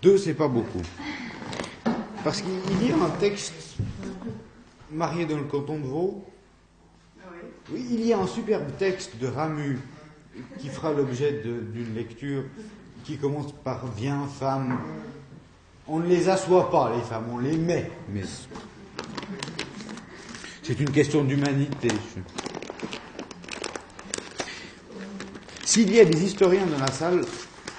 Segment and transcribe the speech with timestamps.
[0.00, 0.82] Deux, c'est pas beaucoup.
[2.22, 3.76] Parce qu'il y a un texte
[4.92, 6.24] marié dans le canton de Vaud.
[7.72, 9.78] Oui, il y a un superbe texte de Ramu
[10.58, 12.44] qui fera l'objet d'une lecture
[13.04, 14.78] qui commence par Viens, femme.
[15.86, 17.90] On ne les assoit pas, les femmes, on les met.
[18.10, 18.22] Mais
[20.62, 21.88] c'est une question d'humanité.
[25.64, 27.22] S'il y a des historiens dans la salle,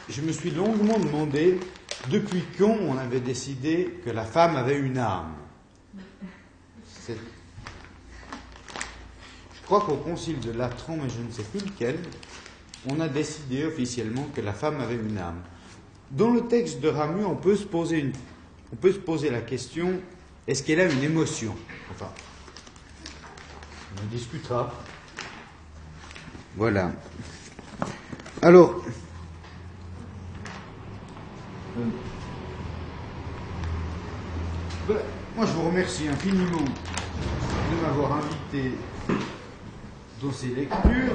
[0.10, 1.60] je me suis longuement demandé
[2.08, 5.36] depuis quand on avait décidé que la femme avait une âme.
[7.08, 7.16] Je
[9.66, 12.00] crois qu'au concile de Latran, mais je ne sais plus lequel,
[12.88, 15.42] on a décidé officiellement que la femme avait une âme.
[16.12, 18.14] Dans le texte de Ramu, on peut se poser, une,
[18.74, 20.00] on peut se poser la question
[20.50, 21.56] est-ce qu'elle a une émotion?
[21.92, 22.10] Enfin,
[24.02, 24.74] on discutera.
[26.56, 26.92] Voilà.
[28.42, 28.84] Alors,
[31.78, 31.84] euh,
[34.88, 34.98] ben,
[35.36, 38.74] moi je vous remercie infiniment de m'avoir invité
[40.22, 41.14] dans ces lectures.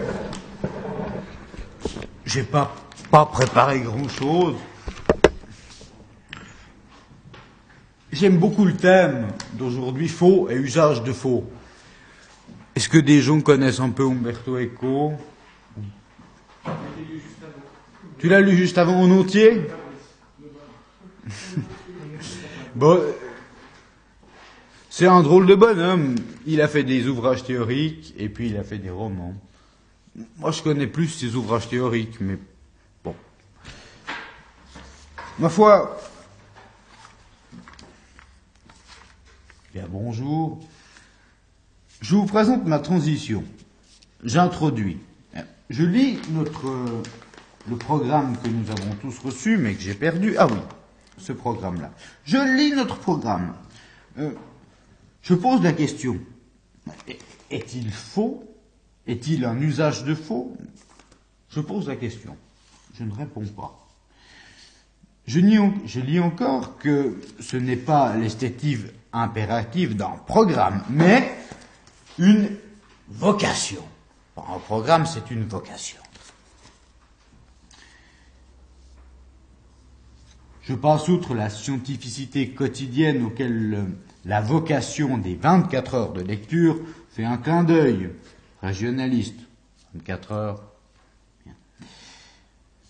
[2.25, 2.75] J'ai pas,
[3.11, 4.55] pas préparé grand chose.
[8.13, 11.45] J'aime beaucoup le thème d'aujourd'hui, faux et usage de faux.
[12.77, 15.13] Est-ce que des gens connaissent un peu Umberto Eco?
[18.19, 19.67] Tu l'as lu juste avant en entier?
[22.75, 23.01] Bon,
[24.91, 26.17] c'est un drôle de bonhomme.
[26.47, 29.35] Il a fait des ouvrages théoriques et puis il a fait des romans.
[30.39, 32.39] Moi, je connais plus ses ouvrages théoriques, mais
[33.05, 33.15] bon.
[35.39, 36.01] Ma foi,
[39.73, 40.61] bien bonjour.
[42.01, 43.45] Je vous présente ma transition.
[44.23, 44.99] J'introduis.
[45.71, 46.73] Je lis notre
[47.69, 50.37] le programme que nous avons tous reçu, mais que j'ai perdu.
[50.39, 50.59] Ah oui,
[51.19, 51.91] ce programme-là.
[52.25, 53.55] Je lis notre programme.
[54.19, 54.33] Euh,
[55.23, 56.19] je pose la question.
[57.51, 58.45] Est-il faux?
[59.07, 60.57] Est-il un usage de faux?
[61.49, 62.37] Je pose la question.
[62.99, 63.85] Je ne réponds pas.
[65.27, 71.35] Je, lis encore que ce n'est pas l'esthétive impérative d'un programme, mais
[72.19, 72.51] une
[73.09, 73.83] vocation.
[74.37, 76.04] Un programme, c'est une vocation.
[80.67, 83.85] Je passe outre la scientificité quotidienne auquel
[84.25, 86.79] la vocation des 24 heures de lecture
[87.11, 88.11] fait un clin d'œil
[88.63, 89.39] régionaliste.
[89.95, 90.63] 24 heures.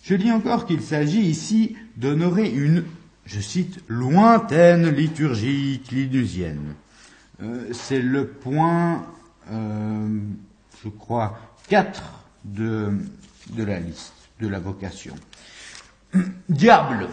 [0.03, 2.85] Je dis encore qu'il s'agit ici d'honorer une,
[3.25, 6.75] je cite, lointaine liturgie clinusienne.
[7.43, 9.05] Euh, c'est le point,
[9.51, 10.19] euh,
[10.81, 11.37] je crois,
[11.67, 12.01] 4
[12.45, 12.93] de,
[13.49, 15.15] de la liste, de la vocation.
[16.49, 17.09] Diable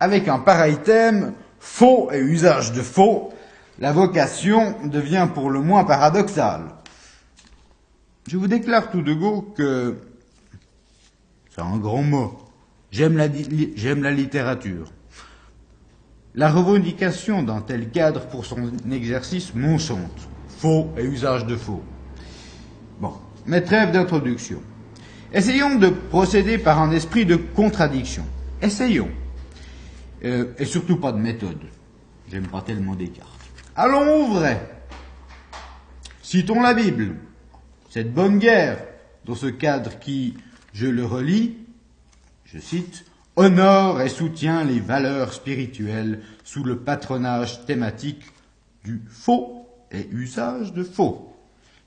[0.00, 3.32] Avec un pareil thème, faux et usage de faux,
[3.78, 6.64] la vocation devient pour le moins paradoxale.
[8.28, 9.96] Je vous déclare tout de go que
[11.54, 12.38] c'est un grand mot.
[12.90, 13.26] J'aime la,
[14.10, 14.92] littérature.
[16.34, 20.28] La revendication d'un tel cadre pour son exercice m'enchante.
[20.58, 21.82] Faux et usage de faux.
[23.00, 23.12] Bon,
[23.44, 24.60] mes trêves d'introduction.
[25.32, 28.24] Essayons de procéder par un esprit de contradiction.
[28.62, 29.10] Essayons.
[30.24, 31.60] Euh, et surtout pas de méthode.
[32.30, 33.30] J'aime pas tellement des cartes.
[33.76, 34.60] Allons au vrai.
[36.22, 37.16] Citons la Bible
[37.96, 38.84] cette bonne guerre,
[39.24, 40.34] dans ce cadre qui,
[40.74, 41.56] je le relis,
[42.44, 43.06] je cite,
[43.36, 48.22] honore et soutient les valeurs spirituelles sous le patronage thématique
[48.84, 51.34] du faux et usage de faux,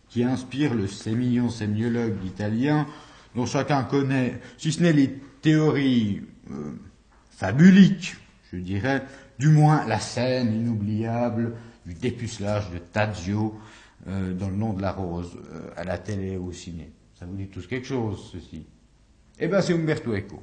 [0.09, 2.88] qui inspire le sémillon sémiologue italien
[3.35, 5.12] dont chacun connaît, si ce n'est les
[5.44, 6.72] théories euh,
[7.29, 8.16] fabuliques,
[8.51, 9.03] je dirais,
[9.37, 11.55] du moins la scène inoubliable
[11.85, 13.59] du dépucelage de Tadzio
[14.07, 16.91] euh, dans le nom de la rose, euh, à la télé ou au ciné.
[17.19, 18.65] Ça vous dit tous quelque chose, ceci?
[19.39, 20.41] Eh bien, c'est Umberto Eco.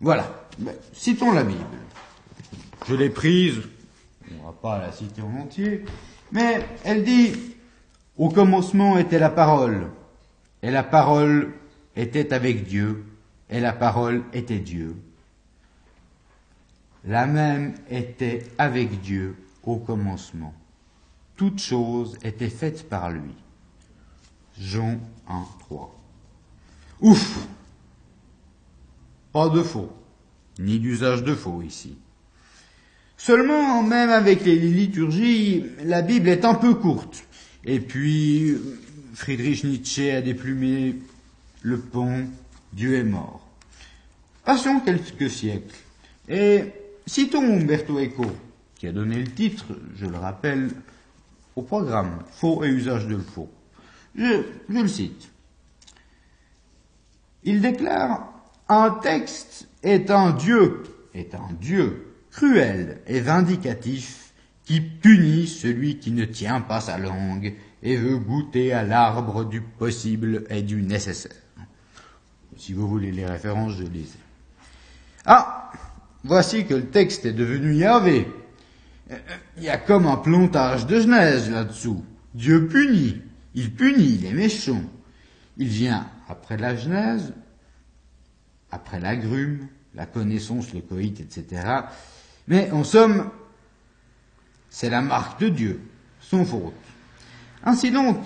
[0.00, 0.46] Voilà.
[0.58, 1.60] Ben, citons la Bible.
[2.88, 3.60] Je l'ai prise,
[4.30, 5.84] on ne va pas la citer en entier,
[6.30, 7.32] mais elle dit,
[8.16, 9.88] au commencement était la parole,
[10.62, 11.52] et la parole
[11.96, 13.04] était avec Dieu,
[13.50, 14.94] et la parole était Dieu.
[17.06, 20.54] La même était avec Dieu au commencement
[21.36, 23.34] toute chose était faite par lui.
[24.58, 24.98] Jean
[25.28, 25.94] 1, 3.
[27.02, 27.46] Ouf
[29.32, 29.92] Pas de faux,
[30.58, 31.98] ni d'usage de faux ici.
[33.18, 37.24] Seulement, même avec les liturgies, la Bible est un peu courte.
[37.64, 38.56] Et puis,
[39.14, 40.96] Friedrich Nietzsche a déplumé
[41.62, 42.26] le pont,
[42.72, 43.46] Dieu est mort.
[44.44, 45.74] Passons quelques siècles.
[46.28, 46.64] Et
[47.06, 48.26] citons Umberto Eco,
[48.74, 49.66] qui a donné le titre,
[49.96, 50.70] je le rappelle,
[51.54, 53.50] au programme Faux et usage de le faux.
[54.14, 55.30] Je, le cite.
[57.44, 58.32] Il déclare
[58.68, 60.82] Un texte est un Dieu,
[61.14, 64.32] est un Dieu cruel et vindicatif
[64.64, 69.60] qui punit celui qui ne tient pas sa langue et veut goûter à l'arbre du
[69.60, 71.32] possible et du nécessaire.
[72.56, 74.20] Si vous voulez les références, je les ai.
[75.24, 75.70] Ah,
[76.26, 78.26] voici que le texte est devenu Yahvé.
[79.56, 82.04] Il y a comme un plantage de Genèse là-dessous.
[82.34, 83.22] Dieu punit,
[83.54, 84.82] il punit les méchants.
[85.56, 87.32] Il vient après la Genèse,
[88.70, 91.62] après la grume, la connaissance, le coït, etc.
[92.48, 93.30] Mais en somme,
[94.68, 95.80] c'est la marque de Dieu,
[96.20, 96.74] son faute.
[97.64, 98.18] Ainsi donc,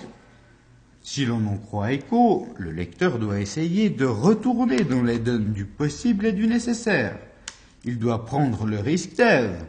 [1.03, 5.65] si l'on en croit Écho, le lecteur doit essayer de retourner dans les donnes du
[5.65, 7.17] possible et du nécessaire.
[7.83, 9.65] Il doit prendre le risque d'Ève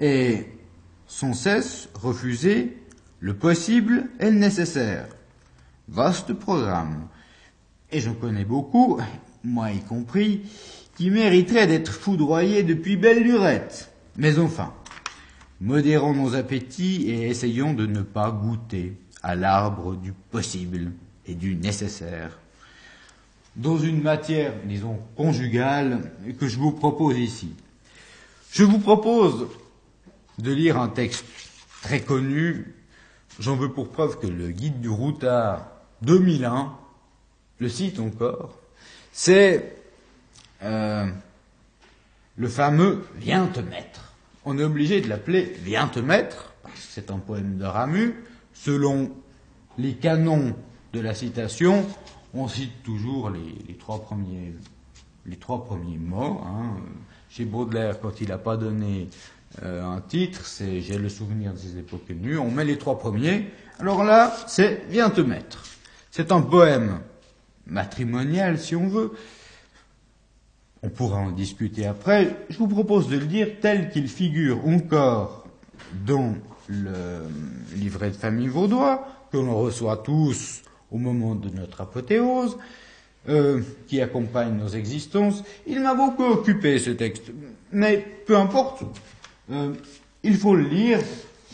[0.00, 0.46] et
[1.06, 2.76] sans cesse refuser
[3.20, 5.06] le possible et le nécessaire.
[5.88, 7.08] Vaste programme.
[7.90, 8.98] Et j'en connais beaucoup,
[9.44, 10.42] moi y compris,
[10.96, 13.92] qui mériteraient d'être foudroyés depuis belle lurette.
[14.16, 14.74] Mais enfin,
[15.60, 20.92] modérons nos appétits et essayons de ne pas goûter à l'arbre du possible
[21.26, 22.41] et du nécessaire.
[23.56, 26.10] Dans une matière, disons, conjugale,
[26.40, 27.54] que je vous propose ici.
[28.50, 29.48] Je vous propose
[30.38, 31.24] de lire un texte
[31.82, 32.74] très connu.
[33.38, 35.66] J'en veux pour preuve que le guide du routard
[36.02, 36.72] 2001
[37.58, 38.58] le cite encore.
[39.12, 39.76] C'est
[40.62, 41.06] euh,
[42.36, 44.14] le fameux Viens te mettre.
[44.44, 48.14] On est obligé de l'appeler Viens te mettre, parce que c'est un poème de Ramu.
[48.54, 49.10] Selon
[49.78, 50.54] les canons
[50.92, 51.86] de la citation,
[52.34, 54.54] on cite toujours les, trois premiers
[55.26, 56.40] les trois premiers mots.
[56.44, 56.76] Hein.
[57.30, 59.08] Chez Baudelaire, quand il n'a pas donné
[59.62, 62.98] euh, un titre, c'est J'ai le souvenir de ces époques nues, on met les trois
[62.98, 63.50] premiers.
[63.78, 65.64] Alors là, c'est Viens te mettre.
[66.10, 67.00] C'est un poème
[67.66, 69.12] matrimonial, si on veut,
[70.82, 72.36] on pourra en discuter après.
[72.50, 75.46] Je vous propose de le dire tel qu'il figure encore
[76.04, 76.34] dans
[76.68, 77.22] le
[77.76, 82.56] livret de famille vaudois, que l'on reçoit tous au moment de notre apothéose,
[83.28, 85.42] euh, qui accompagne nos existences.
[85.66, 87.32] Il m'a beaucoup occupé ce texte,
[87.72, 88.82] mais peu importe,
[89.50, 89.72] euh,
[90.22, 90.98] il faut le lire.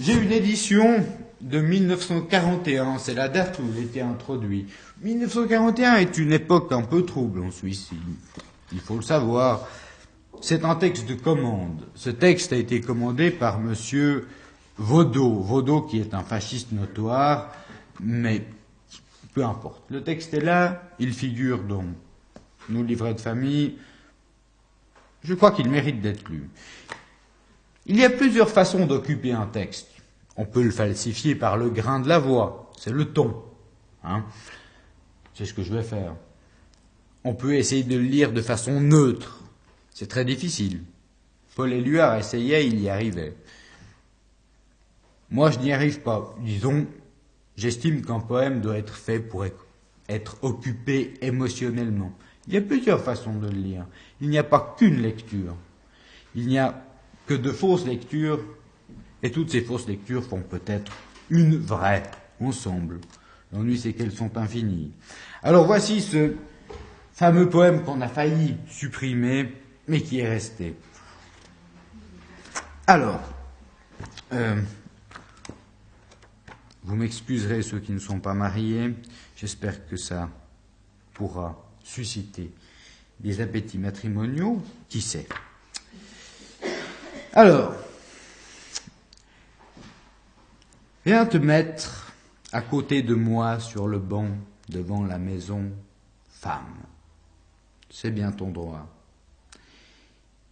[0.01, 1.05] J'ai une édition
[1.41, 4.67] de 1941, c'est la date où il était introduit.
[5.03, 7.91] 1941 est une époque un peu trouble en Suisse
[8.73, 9.67] il faut le savoir.
[10.41, 11.87] C'est un texte de commande.
[11.95, 14.29] Ce texte a été commandé par monsieur
[14.77, 15.41] Vaudot.
[15.41, 17.53] Vaudot qui est un fasciste notoire,
[18.01, 18.45] mais
[19.35, 19.83] peu importe.
[19.91, 21.85] Le texte est là, il figure dans
[22.69, 23.79] nos livrets de famille.
[25.23, 26.49] Je crois qu'il mérite d'être lu.
[27.87, 29.89] Il y a plusieurs façons d'occuper un texte.
[30.37, 33.43] On peut le falsifier par le grain de la voix, c'est le ton.
[34.05, 34.25] Hein
[35.35, 36.15] c'est ce que je vais faire
[37.25, 39.43] on peut essayer de le lire de façon neutre.
[39.93, 40.83] C'est très difficile.
[41.55, 43.35] Paul Éluard essayait, il y arrivait.
[45.31, 46.35] Moi, je n'y arrive pas.
[46.41, 46.87] Disons,
[47.59, 49.45] j'estime qu'un poème doit être fait pour
[50.09, 52.13] être occupé émotionnellement.
[52.47, 53.87] Il y a plusieurs façons de le lire.
[54.23, 55.55] Il n'y a pas qu'une lecture.
[56.35, 56.83] Il n'y a
[57.27, 58.41] que de fausses lectures,
[59.23, 60.93] et toutes ces fausses lectures font peut-être
[61.29, 62.05] une vraie
[62.41, 63.01] ensemble.
[63.53, 64.93] L'ennui, c'est qu'elles sont infinies.
[65.43, 66.35] Alors voici ce
[67.13, 69.53] fameux poème qu'on a failli supprimer,
[69.89, 70.77] mais qui est resté.
[72.87, 73.21] Alors,
[74.33, 74.61] euh,
[76.89, 78.95] vous m'excuserez ceux qui ne sont pas mariés,
[79.37, 80.31] j'espère que ça
[81.13, 82.51] pourra susciter
[83.21, 85.29] des appétits matrimoniaux, qui sait?
[87.35, 87.75] Alors,
[91.05, 92.11] viens te mettre
[92.53, 94.31] à côté de moi sur le banc
[94.71, 95.71] devant la maison,
[96.31, 96.75] femme
[97.91, 98.87] c'est bien ton droit.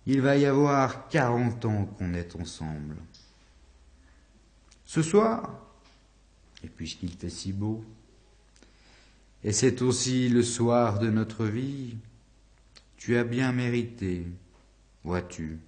[0.07, 2.97] Il va y avoir quarante ans qu'on est ensemble.
[4.85, 5.66] Ce soir,
[6.67, 7.85] et puisqu'il fait si beau,
[9.45, 11.97] et c'est aussi le soir de notre vie,
[12.97, 14.27] tu as bien mérité,
[15.05, 15.61] vois-tu,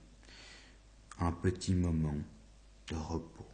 [1.20, 2.16] un petit moment
[2.88, 3.46] de repos.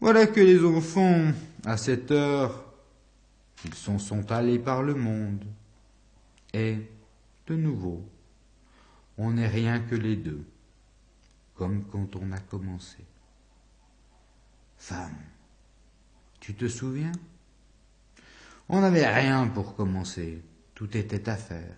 [0.00, 1.32] Voilà que les enfants,
[1.64, 2.64] à cette heure,
[3.64, 5.44] ils s'en sont allés par le monde.
[6.52, 6.78] Et,
[7.46, 8.04] de nouveau,
[9.16, 10.44] on n'est rien que les deux,
[11.54, 13.04] comme quand on a commencé.
[14.84, 15.16] Femme,
[16.40, 17.12] tu te souviens?
[18.68, 20.42] On n'avait rien pour commencer,
[20.74, 21.74] tout était à faire.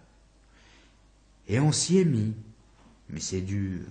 [1.47, 2.35] Et on s'y est mis,
[3.09, 3.87] mais c'est dur.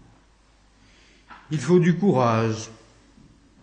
[1.50, 2.70] Il faut du courage,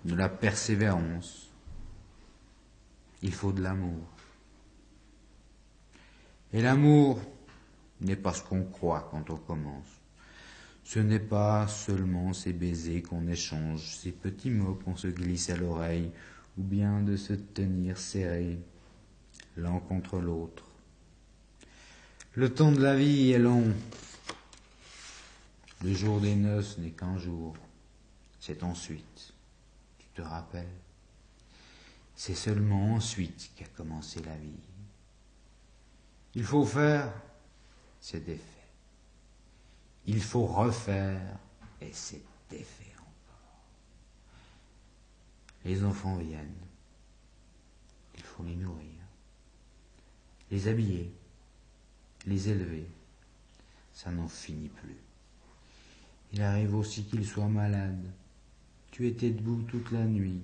[0.06, 1.50] de la persévérance.
[3.21, 4.06] Il faut de l'amour.
[6.54, 7.21] Et l'amour
[8.00, 10.00] n'est pas ce qu'on croit quand on commence.
[10.85, 15.57] Ce n'est pas seulement ces baisers qu'on échange, ces petits mots qu'on se glisse à
[15.57, 16.11] l'oreille,
[16.59, 18.59] ou bien de se tenir serrés
[19.57, 20.65] l'un contre l'autre.
[22.35, 23.73] Le temps de la vie est long.
[25.85, 27.57] Le jour des noces n'est qu'un jour.
[28.41, 29.35] C'est ensuite.
[29.99, 30.67] Tu te rappelles?
[32.17, 34.61] C'est seulement ensuite qu'a commencé la vie.
[36.35, 37.12] Il faut faire,
[38.01, 38.62] c'est défait.
[40.06, 41.38] Il faut refaire,
[41.80, 43.62] et c'est défait encore.
[45.64, 46.54] Les enfants viennent.
[48.16, 49.00] Il faut les nourrir,
[50.50, 51.12] les habiller,
[52.26, 52.87] les élever.
[53.92, 54.97] Ça n'en finit plus.
[56.32, 58.11] Il arrive aussi qu'ils soient malades.
[58.90, 60.40] Tu étais debout toute la nuit.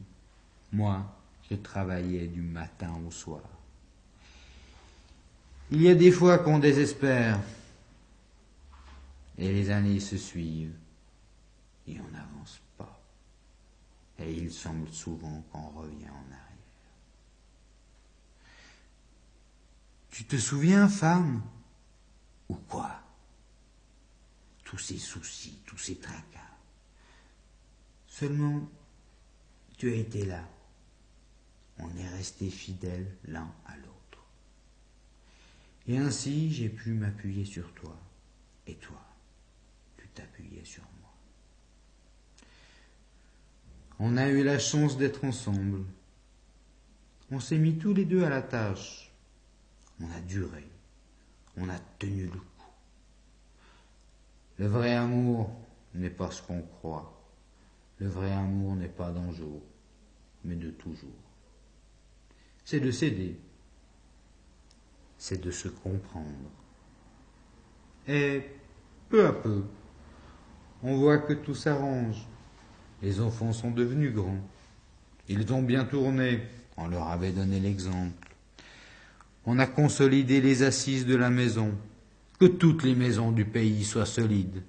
[0.72, 1.04] Moi,
[1.50, 3.42] je travaillais du matin au soir.
[5.70, 7.40] Il y a des fois qu'on désespère,
[9.38, 10.76] et les années se suivent,
[11.86, 13.00] et on n'avance pas.
[14.18, 16.44] Et il semble souvent qu'on revient en arrière.
[20.10, 21.42] Tu te souviens, femme?
[22.48, 23.00] Ou quoi?
[24.64, 26.56] Tous ces soucis, tous ces tracas.
[28.08, 28.68] Seulement,
[29.76, 30.42] tu as été là.
[31.78, 34.24] On est resté fidèles l'un à l'autre.
[35.86, 37.96] Et ainsi, j'ai pu m'appuyer sur toi.
[38.66, 39.00] Et toi,
[40.18, 41.10] t'appuyais sur moi.
[43.98, 45.84] On a eu la chance d'être ensemble.
[47.30, 49.10] On s'est mis tous les deux à la tâche.
[50.00, 50.64] On a duré.
[51.56, 52.72] On a tenu le coup.
[54.58, 55.50] Le vrai amour
[55.94, 57.14] n'est pas ce qu'on croit.
[57.98, 59.60] Le vrai amour n'est pas d'un jour,
[60.44, 61.10] mais de toujours.
[62.64, 63.38] C'est de céder
[65.18, 66.50] c'est de se comprendre.
[68.06, 68.42] Et
[69.10, 69.64] peu à peu,
[70.82, 72.26] on voit que tout s'arrange.
[73.02, 74.40] Les enfants sont devenus grands.
[75.28, 76.42] Ils ont bien tourné,
[76.76, 78.12] on leur avait donné l'exemple.
[79.44, 81.72] On a consolidé les assises de la maison,
[82.38, 84.62] que toutes les maisons du pays soient solides.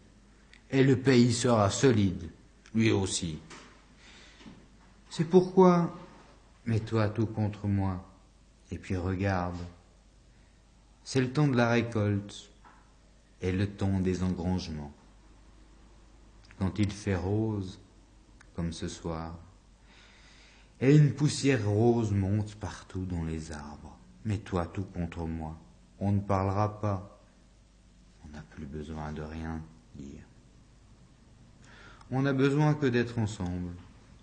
[0.72, 2.30] Et le pays sera solide,
[2.76, 3.40] lui aussi.
[5.10, 5.98] C'est pourquoi,
[6.66, 8.06] mets-toi tout contre moi,
[8.72, 9.58] et puis regarde,
[11.04, 12.50] c'est le temps de la récolte
[13.42, 14.94] et le temps des engrangements.
[16.60, 17.80] Quand il fait rose,
[18.54, 19.38] comme ce soir,
[20.82, 23.98] et une poussière rose monte partout dans les arbres.
[24.26, 25.58] Mets-toi tout contre moi,
[26.00, 27.22] on ne parlera pas.
[28.26, 29.62] On n'a plus besoin de rien
[29.96, 30.24] dire.
[32.12, 33.72] On n'a besoin que d'être ensemble,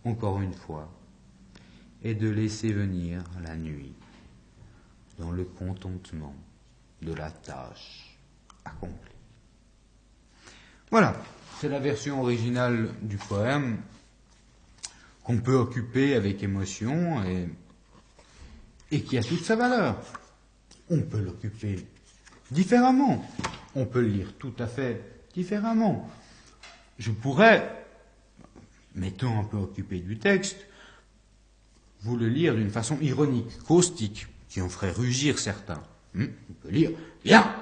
[0.05, 0.89] encore une fois,
[2.03, 3.95] et de laisser venir la nuit
[5.19, 6.35] dans le contentement
[7.03, 8.19] de la tâche
[8.65, 9.13] accomplie.
[10.91, 11.17] Voilà,
[11.61, 13.79] c'est la version originale du poème
[15.25, 17.49] qu'on peut occuper avec émotion et,
[18.91, 19.97] et qui a toute sa valeur.
[20.91, 21.87] On peut l'occuper
[22.51, 23.25] différemment,
[23.75, 25.03] on peut le lire tout à fait
[25.35, 26.09] différemment.
[26.99, 27.87] Je pourrais,
[28.95, 30.59] mettons un peu occupé du texte,
[32.03, 35.83] vous le lire d'une façon ironique, caustique, qui en ferait rugir certains.
[36.15, 36.91] Hmm, on peut lire
[37.25, 37.53] Viens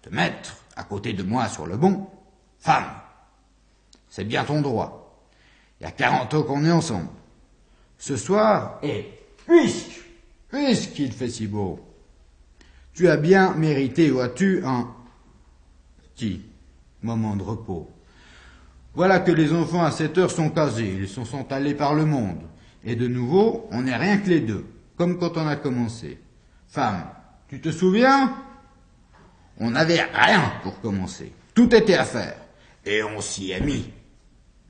[0.00, 2.08] te mettre à côté de moi sur le bon,
[2.58, 2.99] femme.
[4.10, 5.24] C'est bien ton droit.
[5.80, 7.08] Il y a quarante ans qu'on est ensemble.
[7.96, 9.06] Ce soir, et
[9.46, 10.02] puisque,
[10.48, 11.80] puisqu'il fait si beau,
[12.92, 14.88] tu as bien mérité, vois-tu, un
[16.14, 16.42] petit
[17.02, 17.88] moment de repos.
[18.94, 22.04] Voilà que les enfants à cette heure sont casés, ils sont, sont allés par le
[22.04, 22.40] monde.
[22.84, 26.18] Et de nouveau, on n'est rien que les deux, comme quand on a commencé.
[26.66, 27.04] Femme,
[27.48, 28.34] tu te souviens?
[29.58, 31.32] On n'avait rien pour commencer.
[31.54, 32.36] Tout était à faire.
[32.84, 33.90] Et on s'y est mis.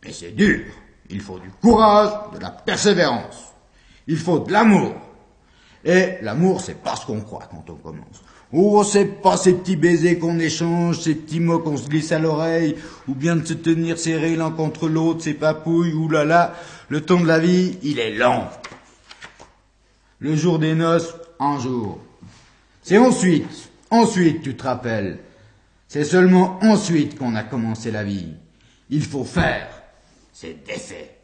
[0.04, 0.64] Mais c'est dur.
[1.08, 3.52] Il faut du courage, de la persévérance.
[4.06, 4.94] Il faut de l'amour.
[5.84, 8.22] Et l'amour, c'est pas ce qu'on croit quand on commence.
[8.52, 12.18] Oh, c'est pas ces petits baisers qu'on échange, ces petits mots qu'on se glisse à
[12.18, 12.76] l'oreille,
[13.08, 16.54] ou bien de se tenir serrés l'un contre l'autre, ces papouilles, oulala.
[16.88, 18.48] Le temps de la vie, il est lent.
[20.18, 22.00] Le jour des noces, un jour.
[22.82, 25.20] C'est ensuite, ensuite, tu te rappelles,
[25.86, 28.28] c'est seulement ensuite qu'on a commencé la vie.
[28.90, 29.68] Il faut faire,
[30.40, 31.18] c'est défait.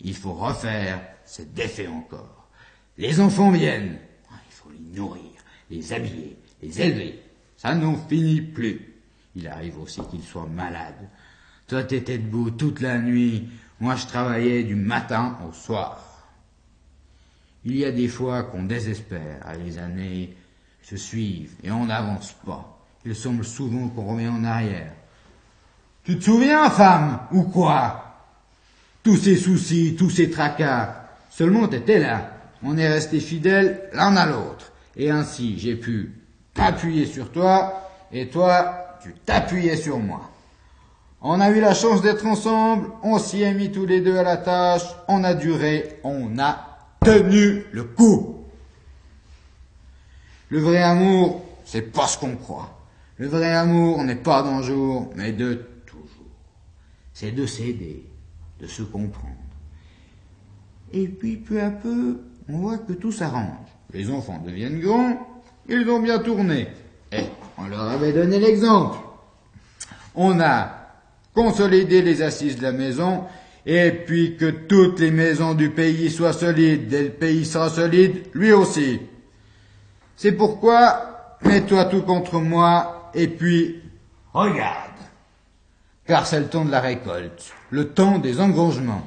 [0.00, 2.48] Il faut refaire, c'est défait encore.
[2.98, 4.00] Les enfants viennent,
[4.32, 5.30] ah, il faut les nourrir,
[5.70, 7.22] les habiller, les élever.
[7.56, 8.96] Ça n'en finit plus.
[9.36, 11.08] Il arrive aussi qu'il soit malade.
[11.68, 13.48] Toi, t'étais debout toute la nuit.
[13.78, 16.26] Moi, je travaillais du matin au soir.
[17.64, 19.52] Il y a des fois qu'on désespère.
[19.64, 20.36] Les années
[20.82, 22.84] se suivent et on n'avance pas.
[23.04, 24.94] Il semble souvent qu'on revient en arrière.
[26.04, 27.98] Tu te souviens, femme, ou quoi?
[29.02, 30.94] Tous ces soucis, tous ces tracas.
[31.30, 32.30] Seulement t'étais là.
[32.64, 34.72] On est resté fidèles l'un à l'autre.
[34.96, 36.12] Et ainsi, j'ai pu
[36.54, 40.30] t'appuyer sur toi, et toi, tu t'appuyais sur moi.
[41.22, 44.22] On a eu la chance d'être ensemble, on s'y est mis tous les deux à
[44.22, 46.66] la tâche, on a duré, on a
[47.04, 48.44] tenu le coup.
[50.48, 52.70] Le vrai amour, c'est pas ce qu'on croit.
[53.16, 55.64] Le vrai amour n'est pas d'un jour, mais de.
[57.12, 58.04] C'est de s'aider,
[58.60, 59.34] de se comprendre.
[60.92, 63.68] Et puis peu à peu, on voit que tout s'arrange.
[63.92, 65.18] Les enfants deviennent grands,
[65.68, 66.68] ils ont bien tourné.
[67.12, 67.24] Et
[67.58, 68.98] on leur avait donné l'exemple.
[70.14, 70.82] On a
[71.34, 73.24] consolidé les assises de la maison,
[73.64, 78.26] et puis que toutes les maisons du pays soient solides, et le pays sera solide,
[78.34, 79.00] lui aussi.
[80.16, 83.80] C'est pourquoi, mets-toi tout contre moi, et puis,
[84.32, 84.91] regarde.
[86.04, 89.06] Car c'est le temps de la récolte, le temps des engrangements.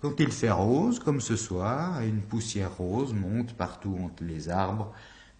[0.00, 4.48] Quand il fait rose, comme ce soir, et une poussière rose monte partout entre les
[4.48, 4.92] arbres,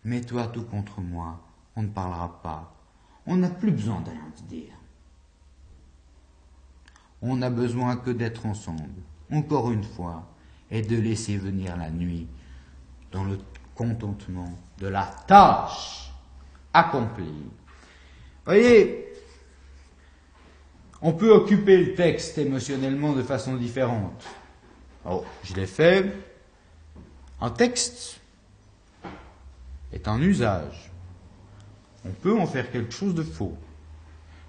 [0.04, 1.40] mets-toi tout contre moi,
[1.74, 2.74] on ne parlera pas.
[3.26, 4.74] On n'a plus besoin de rien te dire.
[7.22, 10.26] On n'a besoin que d'être ensemble, encore une fois,
[10.70, 12.28] et de laisser venir la nuit
[13.10, 13.38] dans le
[13.74, 16.12] contentement de la tâche
[16.74, 17.46] accomplie.
[18.44, 19.07] Voyez,
[21.00, 24.24] on peut occuper le texte émotionnellement de façon différente.
[25.04, 26.12] Oh, je l'ai fait.
[27.40, 28.20] Un texte
[29.92, 30.90] est un usage.
[32.04, 33.56] On peut en faire quelque chose de faux.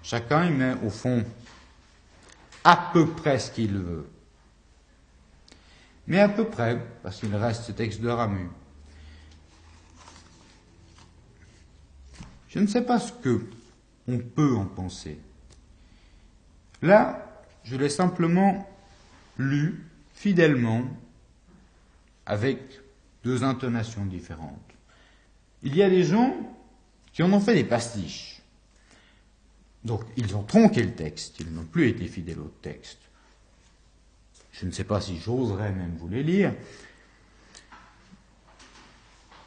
[0.02, 1.24] Chacun y met au fond
[2.64, 4.08] à peu près ce qu'il veut.
[6.06, 8.48] Mais à peu près, parce qu'il reste ce texte de Ramu.
[12.48, 13.46] Je ne sais pas ce que
[14.08, 15.20] on peut en penser.
[16.82, 17.26] Là,
[17.64, 18.68] je l'ai simplement
[19.38, 20.84] lu fidèlement
[22.26, 22.58] avec
[23.24, 24.56] deux intonations différentes.
[25.62, 26.34] Il y a des gens
[27.12, 28.40] qui en ont fait des pastiches.
[29.84, 32.98] Donc, ils ont tronqué le texte, ils n'ont plus été fidèles au texte.
[34.52, 36.54] Je ne sais pas si j'oserais même vous les lire.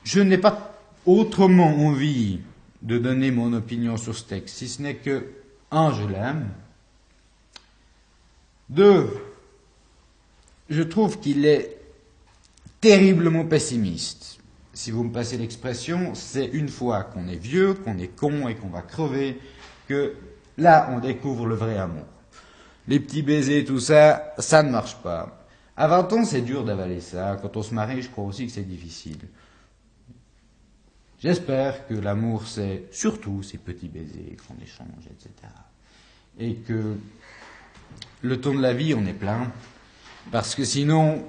[0.04, 2.40] Je n'ai pas autrement envie
[2.82, 5.32] de donner mon opinion sur ce texte, si ce n'est que,
[5.72, 6.50] un, je l'aime,
[8.70, 9.10] deux,
[10.70, 11.78] je trouve qu'il est
[12.82, 14.40] terriblement pessimiste.
[14.74, 18.56] Si vous me passez l'expression, c'est une fois qu'on est vieux, qu'on est con et
[18.56, 19.40] qu'on va crever,
[19.88, 20.16] que
[20.58, 22.06] là, on découvre le vrai amour.
[22.88, 25.46] Les petits baisers, tout ça, ça ne marche pas.
[25.78, 27.38] À 20 ans, c'est dur d'avaler ça.
[27.42, 29.20] Quand on se marie, je crois aussi que c'est difficile.
[31.20, 35.32] J'espère que l'amour, c'est surtout ces petits baisers qu'on échange, etc.
[36.38, 36.98] Et que
[38.24, 39.52] le ton de la vie, on est plein.
[40.32, 41.24] Parce que sinon,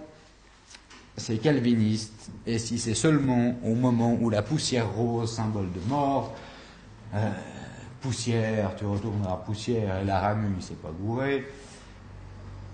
[1.17, 2.31] c'est calviniste.
[2.47, 6.35] Et si c'est seulement au moment où la poussière rose, symbole de mort,
[7.15, 7.31] euh,
[8.01, 11.45] poussière, tu retourneras poussière, et la ramue, c'est pas bourré.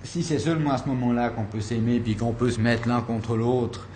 [0.04, 3.00] Si c'est seulement à ce moment-là qu'on peut s'aimer, puis qu'on peut se mettre l'un
[3.00, 3.88] contre l'autre,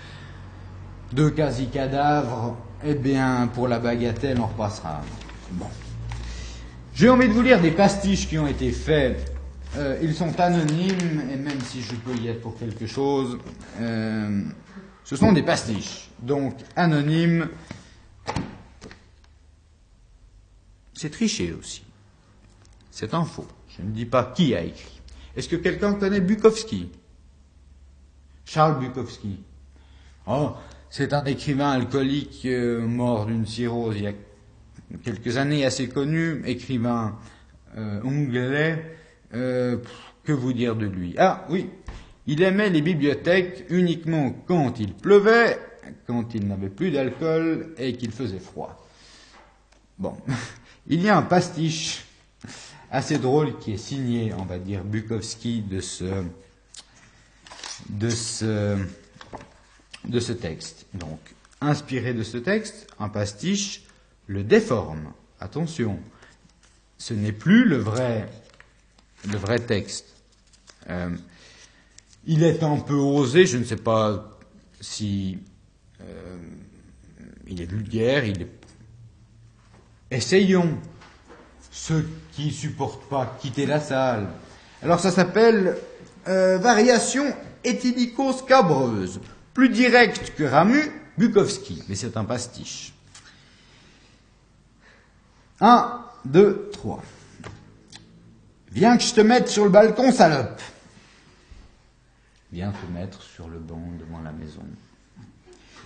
[1.13, 5.03] deux quasi-cadavres, eh bien, pour la bagatelle, on repassera.
[5.53, 5.67] Bon.
[6.95, 9.34] J'ai envie de vous lire des pastiches qui ont été faits
[9.77, 13.39] euh, ils sont anonymes, et même si je peux y être pour quelque chose,
[13.81, 14.43] euh,
[15.03, 16.11] ce sont des pastiches.
[16.23, 17.49] Donc, anonymes,
[20.93, 21.83] c'est tricher aussi.
[22.93, 23.49] C'est un faux.
[23.77, 25.01] Je ne dis pas qui a écrit.
[25.37, 26.91] Est-ce que quelqu'un connaît Bukowski?
[28.45, 29.41] Charles Bukowski.
[30.29, 30.53] Oh,
[30.89, 34.13] c'est un écrivain alcoolique euh, mort d'une cirrhose il y a
[35.03, 37.19] quelques années, assez connu, écrivain
[38.05, 38.95] anglais
[39.33, 39.79] euh,
[40.25, 41.15] que vous dire de lui?
[41.19, 41.71] Ah oui,
[42.27, 45.59] il aimait les bibliothèques uniquement quand il pleuvait,
[46.07, 48.87] quand il n'avait plus d'alcool et qu'il faisait froid.
[49.99, 50.17] Bon,
[50.87, 52.05] il y a un pastiche
[52.91, 56.25] assez drôle qui est signé, on va dire, Bukowski de ce,
[57.89, 58.79] de ce,
[60.05, 60.87] de ce texte.
[60.95, 61.19] Donc,
[61.61, 63.83] inspiré de ce texte, un pastiche
[64.27, 65.13] le déforme.
[65.41, 65.99] Attention,
[66.99, 68.29] ce n'est plus le vrai
[69.31, 70.07] le vrai texte.
[70.89, 71.11] Euh,
[72.27, 74.31] il est un peu osé, je ne sais pas
[74.81, 75.39] si
[76.01, 76.37] euh,
[77.47, 78.51] il est vulgaire, il est...
[80.11, 80.79] Essayons,
[81.71, 84.29] ceux qui supportent pas quitter la salle.
[84.83, 85.77] Alors ça s'appelle
[86.29, 87.25] euh, variation
[87.65, 89.21] éthylico-scabreuse,
[89.53, 90.83] plus directe que Ramu,
[91.19, 92.93] Bukowski, mais c'est un pastiche.
[95.61, 97.03] 1, 2, 3.
[98.75, 100.61] Viens que je te mette sur le balcon, salope.
[102.51, 104.65] Viens te mettre sur le banc devant la maison.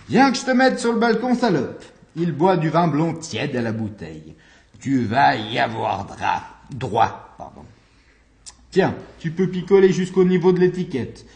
[0.07, 1.85] Viens que je te mette sur le balcon, salope.
[2.15, 4.35] Il boit du vin blond tiède à la bouteille.
[4.79, 6.07] Tu vas y avoir
[6.71, 7.63] droit, pardon.
[8.71, 11.27] Tiens, tu peux picoler jusqu'au niveau de l'étiquette.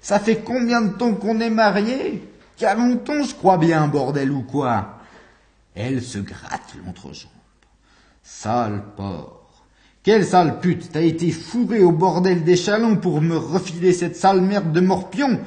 [0.00, 2.26] Ça fait combien de temps qu'on est mariés?
[2.56, 5.00] Quarante je crois bien, bordel ou quoi
[5.74, 7.30] Elle se gratte l'entrejambe.
[8.22, 9.43] Sale porc.
[10.04, 14.40] Quelle sale pute T'as été fourré au bordel des chalons pour me refiler cette sale
[14.40, 15.40] merde de morpion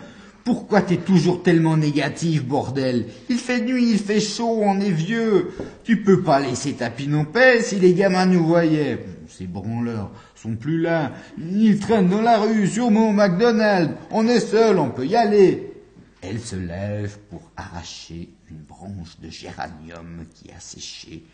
[0.48, 3.08] pourquoi t'es toujours tellement négatif, bordel?
[3.28, 5.52] Il fait nuit, il fait chaud, on est vieux.
[5.84, 9.06] Tu peux pas laisser ta en paix si les gamins nous voyaient.
[9.28, 11.12] Ces branleurs sont plus là.
[11.38, 13.94] Ils traînent dans la rue, sûrement au McDonald's.
[14.10, 15.74] On est seul, on peut y aller.
[16.22, 21.26] Elle se lève pour arracher une branche de géranium qui a séché,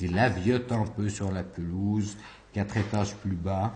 [0.00, 2.16] glaviote un peu sur la pelouse,
[2.54, 3.74] quatre étages plus bas,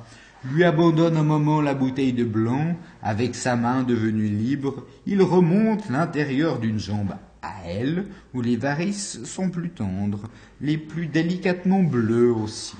[0.52, 5.90] lui abandonne un moment la bouteille de blanc, avec sa main devenue libre, il remonte
[5.90, 10.22] l'intérieur d'une jambe à elle, où les varices sont plus tendres,
[10.60, 12.76] les plus délicatement bleues aussi.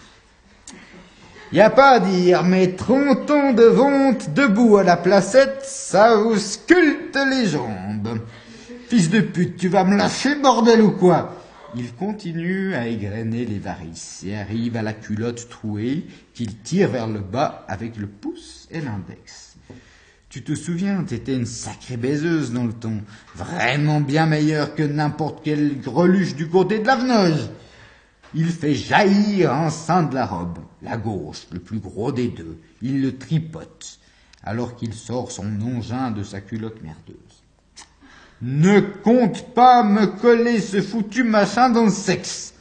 [1.52, 6.16] Y a pas à dire, mais trente ans de vente debout à la placette, ça
[6.16, 8.20] vous sculpte les jambes.
[8.88, 11.34] Fils de pute, tu vas me lâcher, bordel ou quoi?
[11.74, 17.06] Il continue à égrener les varices et arrive à la culotte trouée qu'il tire vers
[17.06, 19.56] le bas avec le pouce et l'index.
[20.28, 23.02] Tu te souviens, t'étais une sacrée baiseuse dans le ton,
[23.34, 27.48] vraiment bien meilleure que n'importe quelle greluche du côté de la venoge.
[28.34, 32.58] Il fait jaillir un sein de la robe, la gauche, le plus gros des deux.
[32.82, 33.98] Il le tripote,
[34.42, 37.27] alors qu'il sort son engin de sa culotte merdeuse.
[38.40, 42.54] Ne compte pas me coller ce foutu machin dans le sexe.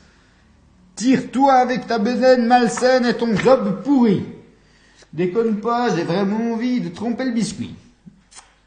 [0.96, 4.24] Tire-toi avec ta besaine malsaine et ton job pourri.
[5.14, 7.76] Déconne pas, j'ai vraiment envie de tromper le biscuit.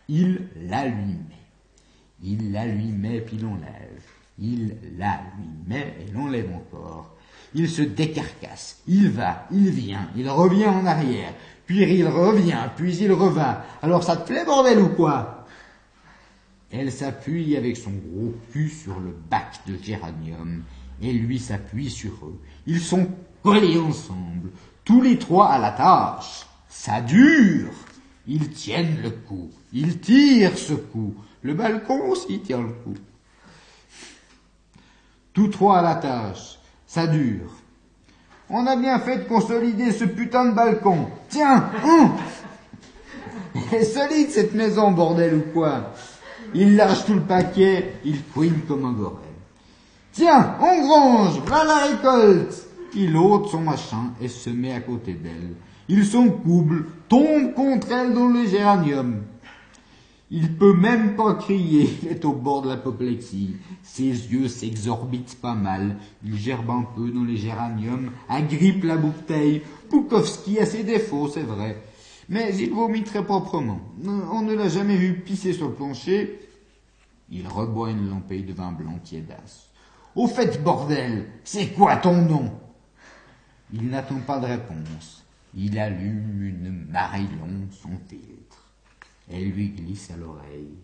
[0.09, 1.17] Il la lui.
[2.23, 4.03] Il la puis l'enlève.
[4.39, 7.17] Il la lui met et l'enlève encore.
[7.55, 8.79] Il se décarcasse.
[8.87, 11.35] Il va, il vient, il revient en arrière.
[11.67, 13.59] Puis il revient, puis il revint.
[13.83, 15.40] Alors ça te plaît bordel ou quoi?
[16.73, 20.63] Elle s'appuie avec son gros cul sur le bac de géranium,
[21.03, 22.41] et lui s'appuie sur eux.
[22.67, 23.09] Ils sont
[23.43, 24.51] collés ensemble,
[24.85, 26.47] tous les trois à la tâche.
[26.69, 27.73] Ça dure.
[28.27, 29.51] Ils tiennent le coup.
[29.73, 31.15] Ils tirent ce coup.
[31.43, 32.95] Le balcon aussi tient le coup.
[35.33, 36.59] Tous trois à la tâche.
[36.87, 37.51] Ça dure.
[38.49, 41.09] On a bien fait de consolider ce putain de balcon.
[41.29, 42.13] Tiens, hum
[43.73, 45.93] Elle est solide cette maison, bordel ou quoi?
[46.55, 49.17] Il lâche tout le paquet, il couine comme un gorille.
[50.13, 52.67] Tiens, on grange, voilà la récolte.
[52.95, 55.55] Il ôte son machin et se met à côté d'elle.
[55.89, 59.23] Il s'en couple, tombe contre elle dans le géranium.
[60.33, 63.57] Il peut même pas crier, il est au bord de l'apoplexie.
[63.83, 65.97] Ses yeux s'exorbitent pas mal.
[66.25, 69.63] Il gerbe un peu dans les géraniums, agrippe la bouteille.
[69.89, 71.81] Pukowski a ses défauts, c'est vrai
[72.31, 73.81] mais il vomit très proprement.
[74.07, 76.39] On ne l'a jamais vu pisser sur le plancher.
[77.31, 79.71] Il reboit une lampée de vin blanc tiédasse.
[80.15, 82.53] Au fait, bordel, c'est quoi ton nom?
[83.73, 85.25] Il n'attend pas de réponse.
[85.55, 88.73] Il allume une Marillon son filtre.
[89.31, 90.77] Elle lui glisse à l'oreille.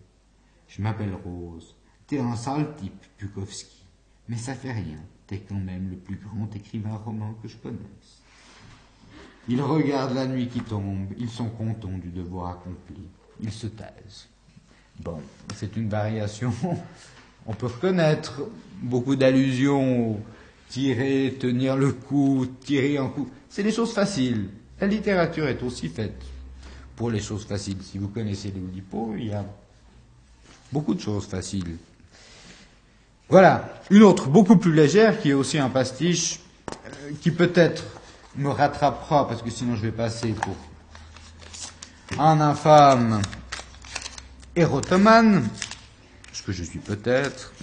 [0.67, 1.75] Je m'appelle Rose.
[2.05, 3.83] T'es un sale type, Pukowski.
[4.29, 4.99] Mais ça fait rien.
[5.25, 8.21] T'es quand même le plus grand écrivain roman que je connaisse.
[9.49, 13.07] Ils regardent la nuit qui tombe, ils sont contents du devoir accompli,
[13.39, 14.27] ils se taisent.
[14.99, 15.19] Bon,
[15.55, 16.53] c'est une variation.
[17.45, 18.41] On peut reconnaître
[18.81, 20.19] beaucoup d'allusions,
[20.69, 23.29] tirer, tenir le coup, tirer un coup.
[23.49, 24.49] C'est des choses faciles.
[24.79, 26.21] La littérature est aussi faite
[26.95, 27.77] pour les choses faciles.
[27.81, 29.45] Si vous connaissez les Oulipo, il y a
[30.71, 31.77] beaucoup de choses faciles.
[33.29, 36.39] Voilà, une autre beaucoup plus légère qui est aussi un pastiche,
[36.71, 37.83] euh, qui peut être
[38.35, 40.55] me rattrapera, parce que sinon je vais passer pour
[42.19, 43.21] un infâme
[44.57, 45.47] érotomane,
[46.33, 47.53] ce que je suis peut-être,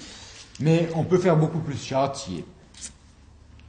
[0.61, 2.45] mais on peut faire beaucoup plus châtier.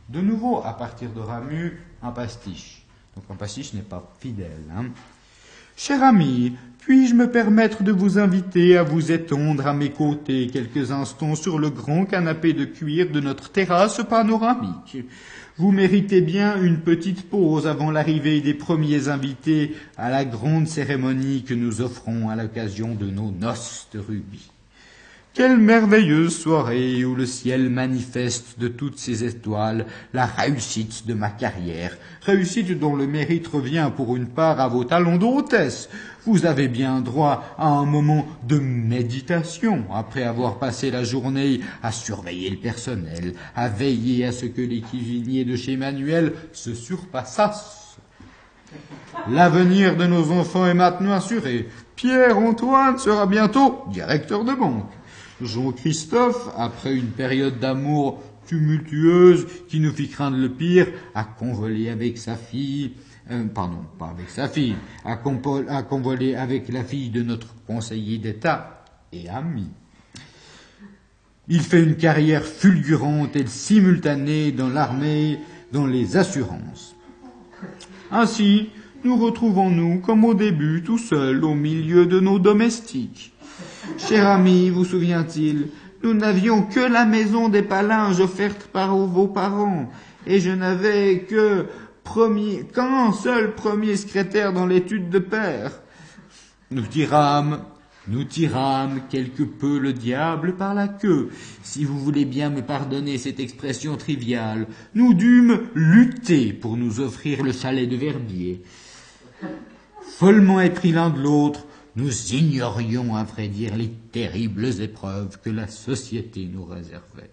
[0.09, 2.83] De nouveau, à partir de Ramu, un pastiche.
[3.15, 4.63] Donc un pastiche n'est pas fidèle.
[4.75, 4.85] Hein.
[5.75, 10.91] Cher ami, puis-je me permettre de vous inviter à vous étendre à mes côtés quelques
[10.91, 14.97] instants sur le grand canapé de cuir de notre terrasse panoramique?
[15.57, 21.43] Vous méritez bien une petite pause avant l'arrivée des premiers invités à la grande cérémonie
[21.43, 24.51] que nous offrons à l'occasion de nos noces de rubis.
[25.35, 31.29] Quelle merveilleuse soirée où le ciel manifeste de toutes ses étoiles la réussite de ma
[31.29, 35.89] carrière, réussite dont le mérite revient pour une part à vos talons d'hôtesse.
[36.25, 41.91] Vous avez bien droit à un moment de méditation après avoir passé la journée à
[41.91, 47.97] surveiller le personnel, à veiller à ce que les cuisiniers de chez Manuel se surpassassent.
[49.29, 51.67] L'avenir de nos enfants est maintenant assuré.
[51.97, 54.89] Pierre-Antoine sera bientôt directeur de banque.
[55.41, 62.17] Jean-Christophe, après une période d'amour tumultueuse qui nous fit craindre le pire, a convolé avec
[62.17, 62.93] sa fille,
[63.31, 68.85] euh, pardon, pas avec sa fille, a, convolé avec la fille de notre conseiller d'État
[69.11, 69.67] et ami.
[71.47, 75.39] Il fait une carrière fulgurante et simultanée dans l'armée,
[75.71, 76.95] dans les assurances.
[78.11, 78.69] Ainsi,
[79.03, 83.34] nous retrouvons-nous comme au début, tout seuls, au milieu de nos domestiques.
[83.97, 85.69] Cher ami, vous souvient-il,
[86.03, 89.89] nous n'avions que la maison des palinges offerte par vos parents,
[90.27, 91.65] et je n'avais que
[92.03, 95.71] premier, qu'un seul premier secrétaire dans l'étude de père.
[96.71, 97.61] Nous tirâmes,
[98.07, 101.29] nous tirâmes quelque peu le diable par la queue,
[101.63, 104.67] si vous voulez bien me pardonner cette expression triviale.
[104.93, 108.61] Nous dûmes lutter pour nous offrir le chalet de Verbier.
[110.01, 111.65] Follement épris l'un de l'autre,
[111.95, 117.31] nous ignorions, à vrai dire, les terribles épreuves que la société nous réservait.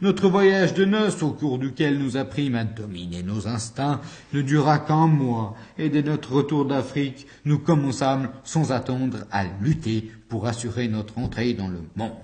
[0.00, 4.00] Notre voyage de noces, au cours duquel nous apprîmes à dominer nos instincts,
[4.32, 10.10] ne dura qu'un mois, et dès notre retour d'Afrique, nous commençâmes sans attendre à lutter
[10.28, 12.16] pour assurer notre entrée dans le monde.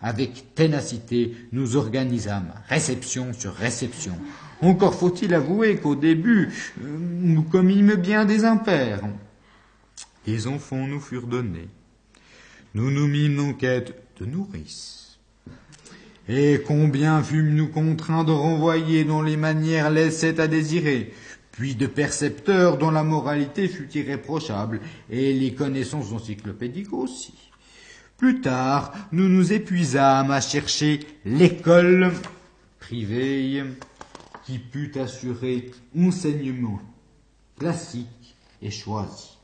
[0.00, 4.14] Avec ténacité, nous organisâmes réception sur réception.
[4.62, 6.48] Encore faut-il avouer qu'au début,
[6.82, 9.02] euh, nous commîmes bien des impairs.
[10.26, 11.68] Les enfants nous furent donnés.
[12.74, 15.18] Nous nous mîmes en quête de nourrices.
[16.28, 21.12] Et combien fûmes-nous contraints de renvoyer dont les manières laissaient à désirer,
[21.50, 24.80] puis de percepteurs dont la moralité fut irréprochable,
[25.10, 27.34] et les connaissances encyclopédiques aussi.
[28.16, 32.12] Plus tard, nous nous épuisâmes à chercher l'école
[32.78, 33.64] privée
[34.44, 36.80] qui put assurer enseignement
[37.58, 39.39] classique et choisi.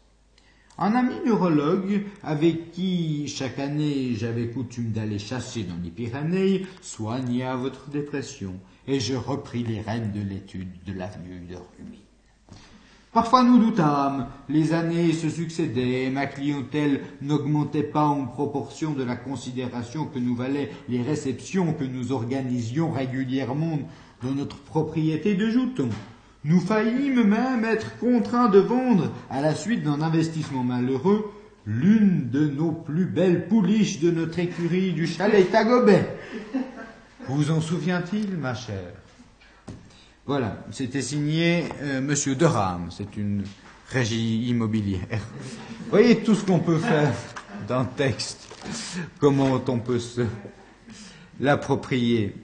[0.78, 7.56] Un ami neurologue, avec qui chaque année j'avais coutume d'aller chasser dans les Pyrénées, soigna
[7.56, 8.52] votre dépression,
[8.86, 12.02] et je repris les rênes de l'étude de l'avenue de Rumi.
[13.10, 19.16] Parfois nous doutâmes, les années se succédaient, ma clientèle n'augmentait pas en proportion de la
[19.16, 23.78] considération que nous valaient les réceptions que nous organisions régulièrement
[24.22, 25.88] dans notre propriété de Jouton.
[26.46, 31.32] Nous faillîmes même être contraints de vendre, à la suite d'un investissement malheureux,
[31.66, 36.08] l'une de nos plus belles pouliches de notre écurie du chalet Tagobet.
[37.26, 38.92] Vous en souvient-il, ma chère?
[40.24, 42.36] Voilà, c'était signé euh, Monsieur
[42.90, 43.42] c'est une
[43.88, 45.20] régie immobilière.
[45.90, 47.12] Voyez tout ce qu'on peut faire
[47.66, 48.48] d'un texte,
[49.18, 50.22] comment on peut se
[51.40, 52.36] l'approprier.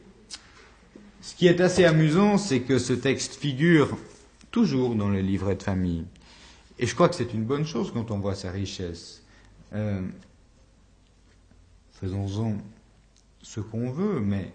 [1.22, 3.96] Ce qui est assez amusant, c'est que ce texte figure
[4.50, 6.04] toujours dans le livret de famille.
[6.80, 9.22] Et je crois que c'est une bonne chose quand on voit sa richesse.
[9.72, 10.02] Euh,
[11.92, 12.56] faisons-en
[13.40, 14.52] ce qu'on veut, mais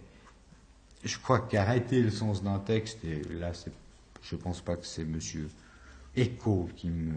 [1.06, 3.54] je crois qu'arrêter le sens d'un texte, et là,
[4.22, 5.50] je ne pense pas que c'est Monsieur
[6.18, 7.14] Echo qui me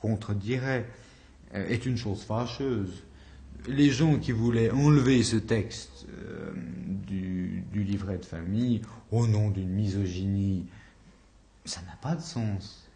[0.00, 0.86] contredirait,
[1.54, 3.02] euh, est une chose fâcheuse
[3.66, 6.52] les gens qui voulaient enlever ce texte euh,
[6.86, 7.27] du,
[7.72, 10.66] livret de famille au nom d'une misogynie,
[11.64, 12.88] ça n'a pas de sens.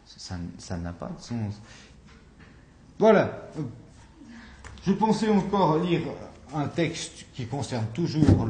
[0.59, 1.61] Ça n'a pas de sens.
[2.99, 3.49] Voilà.
[4.85, 6.03] Je pensais encore lire
[6.55, 8.47] un texte qui concerne toujours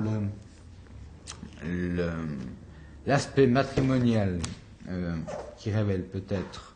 [3.07, 4.41] l'aspect matrimonial
[4.89, 5.17] euh,
[5.57, 6.75] qui révèle peut-être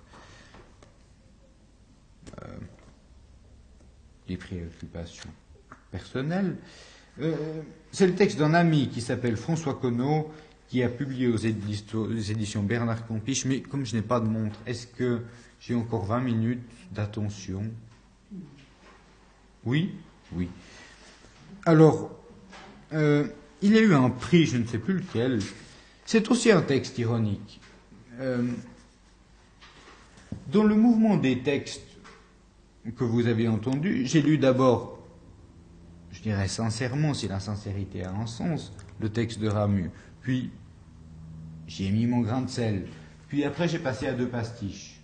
[2.42, 2.46] euh,
[4.28, 5.30] les préoccupations
[5.90, 6.56] personnelles.
[7.20, 10.30] Euh, c'est le texte d'un ami qui s'appelle François Conneau,
[10.68, 14.86] qui a publié aux éditions Bernard Compiche, mais comme je n'ai pas de montre, est-ce
[14.86, 15.22] que
[15.60, 17.62] j'ai encore 20 minutes d'attention?
[19.64, 19.94] Oui?
[20.34, 20.48] Oui.
[21.64, 22.10] Alors,
[22.92, 23.26] euh,
[23.62, 25.40] il y a eu un prix, je ne sais plus lequel.
[26.04, 27.60] C'est aussi un texte ironique.
[28.20, 28.42] Euh,
[30.52, 31.82] Dans le mouvement des textes
[32.96, 34.95] que vous avez entendus, j'ai lu d'abord,
[36.26, 40.50] dirais sincèrement, si la sincérité a un sens, le texte de Ramu, puis
[41.68, 42.88] j'ai mis mon grain de sel,
[43.28, 45.00] puis après j'ai passé à deux pastiches.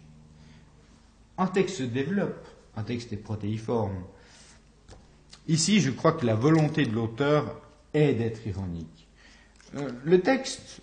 [1.38, 4.02] Un texte se développe, un texte est protéiforme.
[5.46, 7.62] Ici, je crois que la volonté de l'auteur
[7.94, 9.06] est d'être ironique.
[9.76, 10.80] Euh, le texte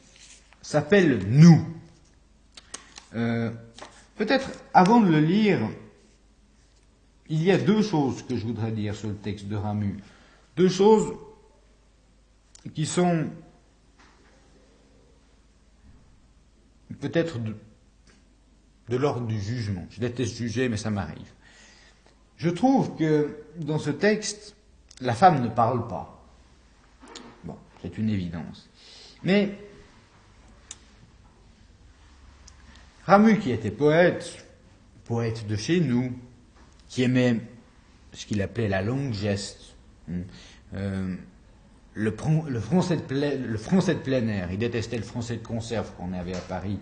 [0.61, 1.65] s'appelle Nous.
[3.13, 3.51] Euh,
[4.15, 5.59] peut-être avant de le lire,
[7.27, 9.97] il y a deux choses que je voudrais dire sur le texte de Ramu.
[10.59, 11.13] Deux choses
[12.73, 13.29] qui sont
[16.99, 19.87] peut-être de, l'ordre du jugement.
[19.89, 21.31] Je déteste juger, mais ça m'arrive.
[22.35, 24.57] Je trouve que dans ce texte,
[24.99, 26.27] la femme ne parle pas.
[27.45, 28.69] Bon, c'est une évidence.
[29.23, 29.57] Mais
[33.05, 34.45] Ramu, qui était poète,
[35.05, 36.11] poète de chez nous,
[36.89, 37.39] qui aimait
[38.11, 39.77] ce qu'il appelait la longue geste,
[40.75, 41.15] euh,
[41.93, 42.11] le,
[42.61, 46.13] français de plein, le français de plein air, il détestait le français de conserve qu'on
[46.13, 46.79] avait à Paris.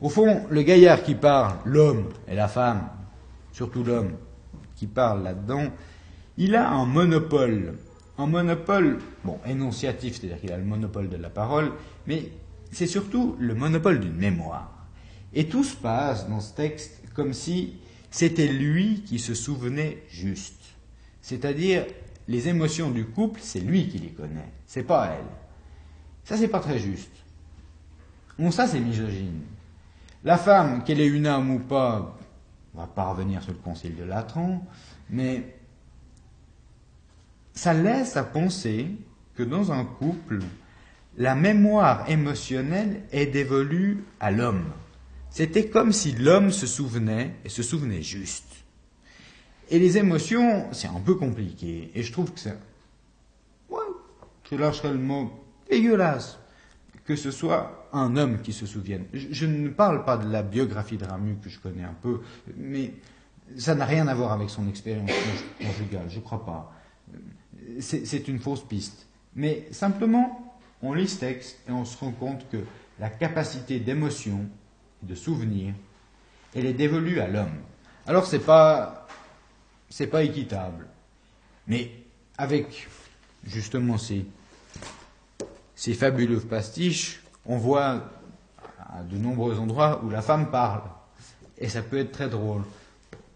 [0.00, 2.88] Au fond, le gaillard qui parle, l'homme et la femme,
[3.52, 4.12] surtout l'homme
[4.74, 5.68] qui parle là-dedans,
[6.36, 7.78] il a un monopole.
[8.18, 11.72] Un monopole, bon, énonciatif, c'est-à-dire qu'il a le monopole de la parole,
[12.06, 12.30] mais
[12.70, 14.86] c'est surtout le monopole d'une mémoire.
[15.34, 17.74] Et tout se passe dans ce texte comme si
[18.10, 20.62] c'était lui qui se souvenait juste.
[21.20, 21.84] C'est-à-dire,
[22.28, 25.26] les émotions du couple, c'est lui qui les connaît, c'est pas elle.
[26.24, 27.12] Ça, c'est pas très juste.
[28.38, 29.42] Bon, ça, c'est misogyne.
[30.24, 32.18] La femme, qu'elle ait une âme ou pas,
[32.74, 34.66] on va pas revenir sur le concile de Latran,
[35.08, 35.56] mais
[37.52, 38.88] ça laisse à penser
[39.36, 40.40] que dans un couple,
[41.16, 44.64] la mémoire émotionnelle est dévolue à l'homme.
[45.30, 48.65] C'était comme si l'homme se souvenait, et se souvenait juste.
[49.70, 51.90] Et les émotions, c'est un peu compliqué.
[51.94, 52.56] Et je trouve que c'est...
[53.68, 53.82] Ouais,
[54.50, 55.30] je lâcherai le mot
[55.68, 56.38] dégueulasse.
[57.04, 59.04] Que ce soit un homme qui se souvienne.
[59.12, 62.20] Je, ne parle pas de la biographie de Ramu que je connais un peu,
[62.56, 62.92] mais
[63.56, 65.10] ça n'a rien à voir avec son expérience
[65.60, 66.72] conjugale, je crois pas.
[67.78, 69.06] C'est une fausse piste.
[69.36, 72.58] Mais simplement, on lit ce texte et on se rend compte que
[72.98, 74.46] la capacité d'émotion
[75.02, 75.74] de souvenirs,
[76.54, 77.54] elle est dévolue à l'homme.
[78.06, 79.05] Alors c'est pas,
[79.88, 80.86] c'est pas équitable.
[81.66, 81.90] Mais
[82.38, 82.88] avec
[83.46, 84.26] justement ces,
[85.74, 88.10] ces fabuleux pastiches, on voit
[88.78, 90.82] à de nombreux endroits où la femme parle.
[91.58, 92.62] Et ça peut être très drôle.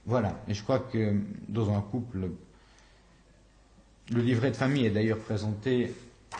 [0.06, 0.38] Voilà.
[0.48, 1.14] Et je crois que
[1.48, 2.30] dans un couple,
[4.10, 5.94] le livret de famille est d'ailleurs présenté
[6.34, 6.36] euh,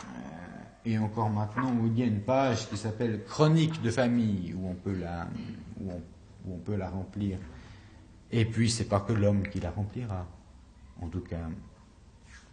[0.85, 4.68] et encore maintenant où il y a une page qui s'appelle Chronique de famille où
[4.68, 5.29] on peut la,
[5.81, 5.90] où
[6.49, 7.38] on, peut la remplir.
[8.33, 10.27] Et puis c'est pas que l'homme qui la remplira,
[11.01, 11.49] en tout cas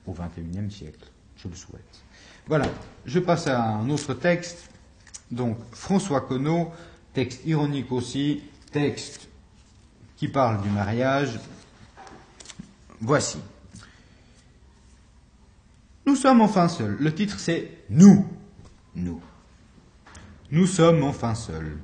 [0.05, 2.03] au XXIe siècle, je le souhaite.
[2.47, 2.67] Voilà,
[3.05, 4.69] je passe à un autre texte.
[5.29, 6.71] Donc François Conneau,
[7.13, 9.27] texte ironique aussi, texte
[10.15, 11.39] qui parle du mariage.
[12.99, 13.37] Voici.
[16.05, 16.97] Nous sommes enfin seuls.
[16.99, 18.25] Le titre c'est Nous.
[18.95, 19.21] Nous.
[20.49, 21.77] Nous sommes enfin seuls.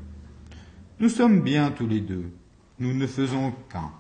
[0.99, 2.31] Nous sommes bien tous les deux.
[2.83, 3.91] Nous ne faisons qu'un.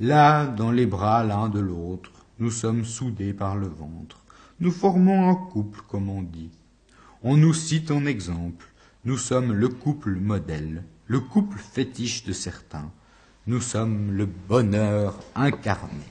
[0.00, 4.16] Là, dans les bras l'un de l'autre, nous sommes soudés par le ventre.
[4.60, 6.48] Nous formons un couple, comme on dit.
[7.22, 8.64] On nous cite en exemple.
[9.04, 12.90] Nous sommes le couple modèle, le couple fétiche de certains.
[13.46, 16.06] Nous sommes le bonheur incarné.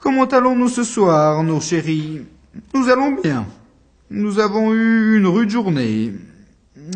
[0.00, 2.20] Comment allons-nous ce soir, nos chéris?
[2.74, 3.46] Nous allons bien.
[4.10, 6.12] Nous avons eu une rude journée,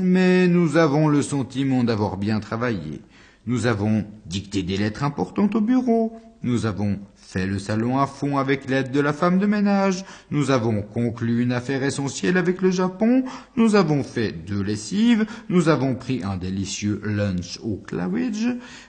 [0.02, 3.00] mais nous avons le sentiment d'avoir bien travaillé.
[3.46, 6.12] Nous avons dicté des lettres importantes au bureau.
[6.42, 10.04] Nous avons fait le salon à fond avec l'aide de la femme de ménage.
[10.30, 13.24] Nous avons conclu une affaire essentielle avec le Japon.
[13.56, 15.26] Nous avons fait deux lessives.
[15.48, 18.46] Nous avons pris un délicieux lunch au Claridge.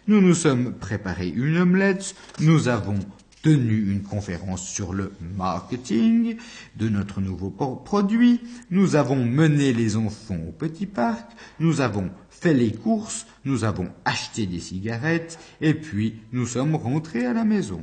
[0.08, 2.16] Nous nous sommes préparé une omelette.
[2.40, 3.00] Nous avons
[3.42, 6.38] tenu une conférence sur le marketing
[6.78, 12.54] de notre nouveau produit, nous avons mené les enfants au petit parc, nous avons fait
[12.54, 17.82] les courses, nous avons acheté des cigarettes, et puis nous sommes rentrés à la maison.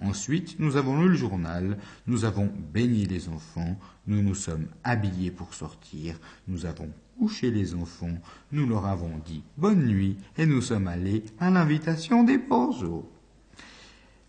[0.00, 5.30] Ensuite, nous avons lu le journal, nous avons baigné les enfants, nous nous sommes habillés
[5.30, 6.18] pour sortir,
[6.48, 8.18] nous avons couché les enfants,
[8.50, 13.08] nous leur avons dit bonne nuit, et nous sommes allés à l'invitation des Borzo.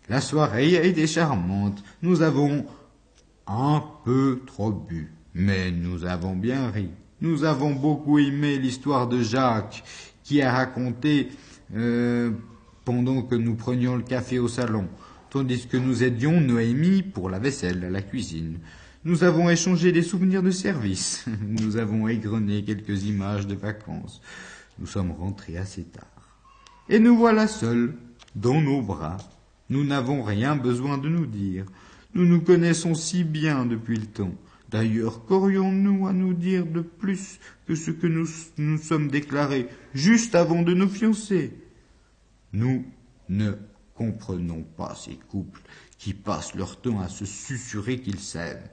[0.08, 1.82] La soirée a été charmante.
[2.02, 2.64] Nous avons
[3.46, 6.90] un peu trop bu, mais nous avons bien ri.
[7.20, 9.82] Nous avons beaucoup aimé l'histoire de Jacques,
[10.22, 11.28] qui a raconté
[11.74, 12.30] euh,
[12.84, 14.86] pendant que nous prenions le café au salon,
[15.30, 18.58] tandis que nous aidions Noémie pour la vaisselle à la cuisine.
[19.04, 21.26] Nous avons échangé des souvenirs de service.
[21.46, 24.20] Nous avons égrené quelques images de vacances.
[24.80, 26.04] Nous sommes rentrés assez tard.
[26.88, 27.94] Et nous voilà seuls,
[28.34, 29.18] dans nos bras.
[29.68, 31.64] Nous n'avons rien besoin de nous dire.
[32.14, 34.34] Nous nous connaissons si bien depuis le temps.
[34.68, 38.26] D'ailleurs, qu'aurions-nous à nous dire de plus que ce que nous
[38.58, 41.52] nous sommes déclarés juste avant de nous fiancer?
[42.52, 42.84] Nous
[43.28, 43.52] ne
[43.94, 45.60] comprenons pas ces couples
[45.98, 48.68] qui passent leur temps à se susurrer qu'ils s'aiment.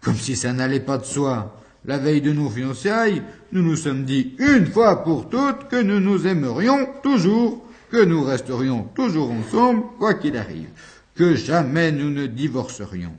[0.00, 1.60] Comme si ça n'allait pas de soi.
[1.86, 6.00] La veille de nos fiançailles, nous nous sommes dit une fois pour toutes que nous
[6.00, 7.62] nous aimerions toujours,
[7.94, 10.66] que nous resterions toujours ensemble, quoi qu'il arrive,
[11.14, 13.12] que jamais nous ne divorcerions.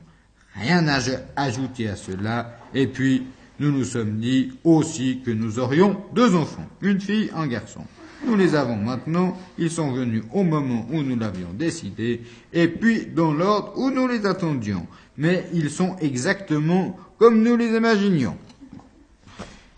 [0.54, 0.98] Rien à
[1.34, 3.22] ajouter à cela, et puis
[3.58, 7.80] nous nous sommes dit aussi que nous aurions deux enfants, une fille, un garçon.
[8.26, 12.20] Nous les avons maintenant, ils sont venus au moment où nous l'avions décidé,
[12.52, 17.74] et puis dans l'ordre où nous les attendions, mais ils sont exactement comme nous les
[17.74, 18.36] imaginions.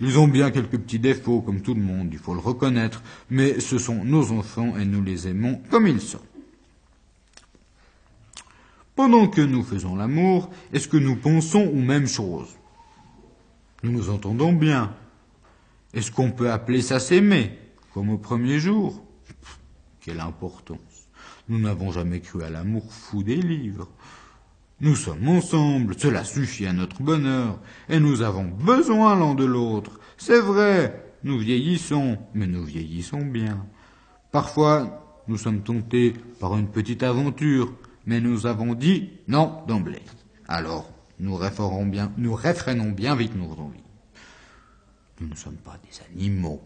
[0.00, 3.58] Ils ont bien quelques petits défauts, comme tout le monde, il faut le reconnaître, mais
[3.58, 6.20] ce sont nos enfants et nous les aimons comme ils sont.
[8.94, 12.56] Pendant que nous faisons l'amour, est-ce que nous pensons aux mêmes choses?
[13.82, 14.94] Nous nous entendons bien.
[15.94, 17.58] Est-ce qu'on peut appeler ça s'aimer
[17.94, 19.02] comme au premier jour?
[20.00, 20.78] Quelle importance.
[21.48, 23.88] Nous n'avons jamais cru à l'amour fou des livres.
[24.80, 27.58] Nous sommes ensemble, cela suffit à notre bonheur,
[27.88, 29.98] et nous avons besoin l'un de l'autre.
[30.16, 33.66] C'est vrai, nous vieillissons, mais nous vieillissons bien.
[34.30, 37.72] Parfois, nous sommes tentés par une petite aventure,
[38.06, 40.02] mais nous avons dit non d'emblée.
[40.46, 43.82] Alors, nous référons bien, nous réfrénons bien vite nos envies.
[45.20, 46.62] Nous ne sommes pas des animaux.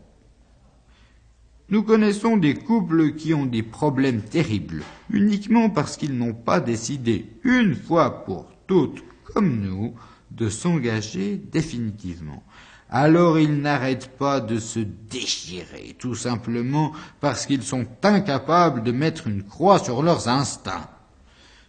[1.73, 7.25] Nous connaissons des couples qui ont des problèmes terribles, uniquement parce qu'ils n'ont pas décidé,
[7.45, 9.95] une fois pour toutes, comme nous,
[10.33, 12.43] de s'engager définitivement.
[12.91, 16.93] Alors ils n'arrêtent pas de se déchirer, tout simplement
[17.23, 20.91] parce qu'ils sont incapables de mettre une croix sur leurs instincts.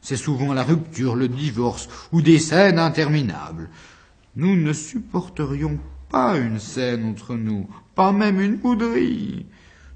[0.02, 3.70] C'est souvent la rupture, le divorce ou des scènes interminables.
[4.36, 5.80] Nous ne supporterions
[6.10, 9.46] pas une scène entre nous, pas même une bouderie.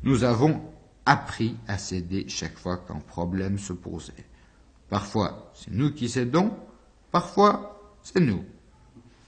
[0.08, 0.62] Nous avons
[1.06, 4.14] appris à céder chaque fois qu'un problème se posait.
[4.90, 6.54] Parfois, c'est nous qui cédons,
[7.12, 8.46] parfois, c'est nous.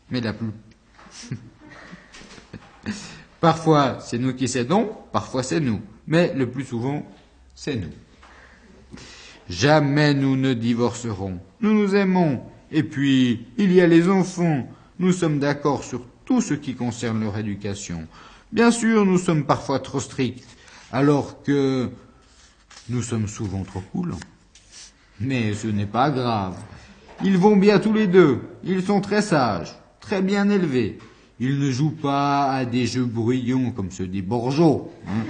[0.09, 0.51] Mais la plus...
[3.41, 5.81] parfois, c'est nous qui cédons, parfois, c'est nous.
[6.07, 7.05] Mais le plus souvent,
[7.53, 7.91] c'est nous.
[9.49, 11.41] Jamais nous ne divorcerons.
[11.59, 12.41] Nous nous aimons.
[12.71, 14.65] Et puis, il y a les enfants.
[14.97, 18.07] Nous sommes d'accord sur tout ce qui concerne leur éducation.
[18.53, 20.47] Bien sûr, nous sommes parfois trop stricts
[20.91, 21.89] alors que
[22.89, 24.15] nous sommes souvent trop cool.
[25.19, 26.55] Mais ce n'est pas grave.
[27.23, 28.39] Ils vont bien tous les deux.
[28.63, 30.97] Ils sont très sages, très bien élevés.
[31.39, 34.91] Ils ne jouent pas à des jeux bruyants comme ceux des Borgeaux.
[35.07, 35.25] Hein.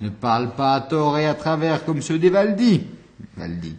[0.00, 2.82] ne parlent pas à tort et à travers comme ceux des Valdi.
[3.36, 3.76] Valdi.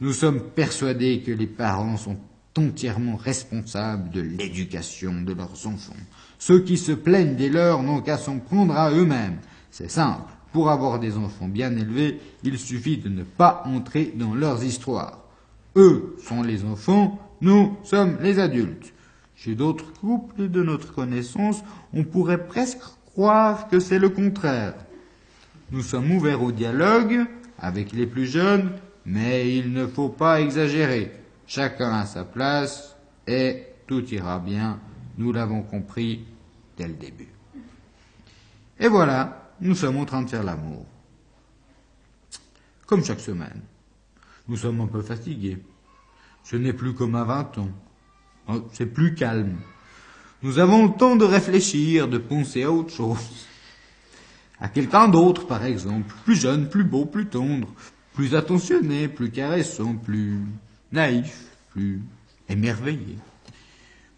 [0.00, 2.16] Nous sommes persuadés que les parents sont
[2.56, 5.92] entièrement responsables de l'éducation de leurs enfants.
[6.38, 9.38] Ceux qui se plaignent des leurs n'ont qu'à s'en prendre à eux-mêmes.
[9.74, 10.30] C'est simple.
[10.52, 15.24] Pour avoir des enfants bien élevés, il suffit de ne pas entrer dans leurs histoires.
[15.74, 18.92] Eux sont les enfants, nous sommes les adultes.
[19.34, 24.74] Chez d'autres couples de notre connaissance, on pourrait presque croire que c'est le contraire.
[25.72, 27.26] Nous sommes ouverts au dialogue
[27.58, 28.70] avec les plus jeunes,
[29.04, 31.10] mais il ne faut pas exagérer.
[31.48, 32.94] Chacun a sa place
[33.26, 34.78] et tout ira bien.
[35.18, 36.24] Nous l'avons compris
[36.78, 37.32] dès le début.
[38.78, 40.86] Et voilà, nous sommes en train de faire l'amour.
[42.86, 43.62] Comme chaque semaine.
[44.48, 45.58] Nous sommes un peu fatigués.
[46.42, 47.70] Ce n'est plus comme à 20 ans.
[48.48, 49.56] Oh, c'est plus calme.
[50.42, 53.46] Nous avons le temps de réfléchir, de penser à autre chose.
[54.60, 57.68] À quelqu'un d'autre, par exemple, plus jeune, plus beau, plus tendre,
[58.12, 60.38] plus attentionné, plus caressant, plus
[60.92, 62.02] naïf, plus
[62.48, 63.18] émerveillé.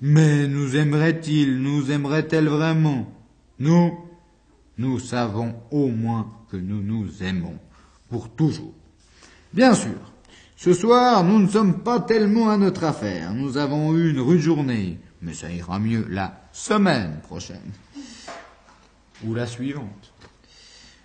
[0.00, 3.10] Mais nous aimerait-il, nous aimerait-elle vraiment?
[3.60, 3.96] Nous,
[4.78, 7.58] nous savons au moins que nous nous aimons
[8.08, 8.74] pour toujours.
[9.52, 10.12] Bien sûr,
[10.56, 13.34] ce soir, nous ne sommes pas tellement à notre affaire.
[13.34, 17.72] Nous avons eu une rude journée, mais ça ira mieux la semaine prochaine
[19.24, 20.12] ou la suivante.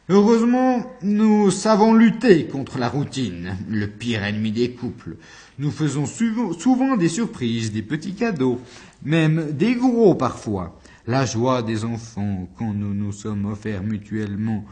[0.10, 5.16] Heureusement, nous savons lutter contre la routine, le pire ennemi des couples.
[5.60, 8.60] Nous faisons souvent des surprises, des petits cadeaux,
[9.04, 10.81] même des gros parfois.
[11.08, 14.66] La joie des enfants quand nous nous sommes offerts mutuellement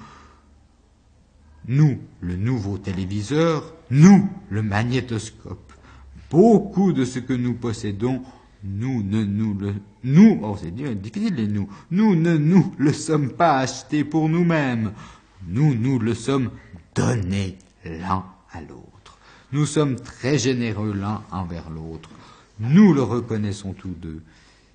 [1.70, 5.72] nous, le nouveau téléviseur, nous, le magnétoscope.
[6.32, 8.24] Beaucoup de ce que nous possédons,
[8.64, 14.30] nous ne nous le, nous, oh nous, nous ne nous le sommes pas achetés pour
[14.30, 14.94] nous-mêmes.
[15.48, 16.50] Nous nous le sommes
[16.96, 19.18] donnés l'un à l'autre.
[19.52, 22.10] Nous sommes très généreux l'un envers l'autre.
[22.60, 24.22] Nous le reconnaissons tous deux.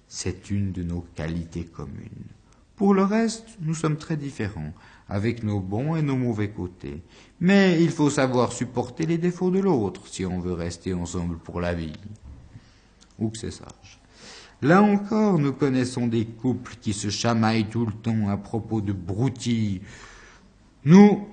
[0.09, 2.29] C'est une de nos qualités communes.
[2.77, 4.73] Pour le reste, nous sommes très différents,
[5.09, 7.03] avec nos bons et nos mauvais côtés.
[7.41, 11.61] Mais il faut savoir supporter les défauts de l'autre si on veut rester ensemble pour
[11.61, 11.93] la vie.
[13.19, 14.01] Ou que c'est sage.
[14.61, 18.93] Là encore, nous connaissons des couples qui se chamaillent tout le temps à propos de
[18.93, 19.83] broutilles.
[20.85, 21.29] Nous,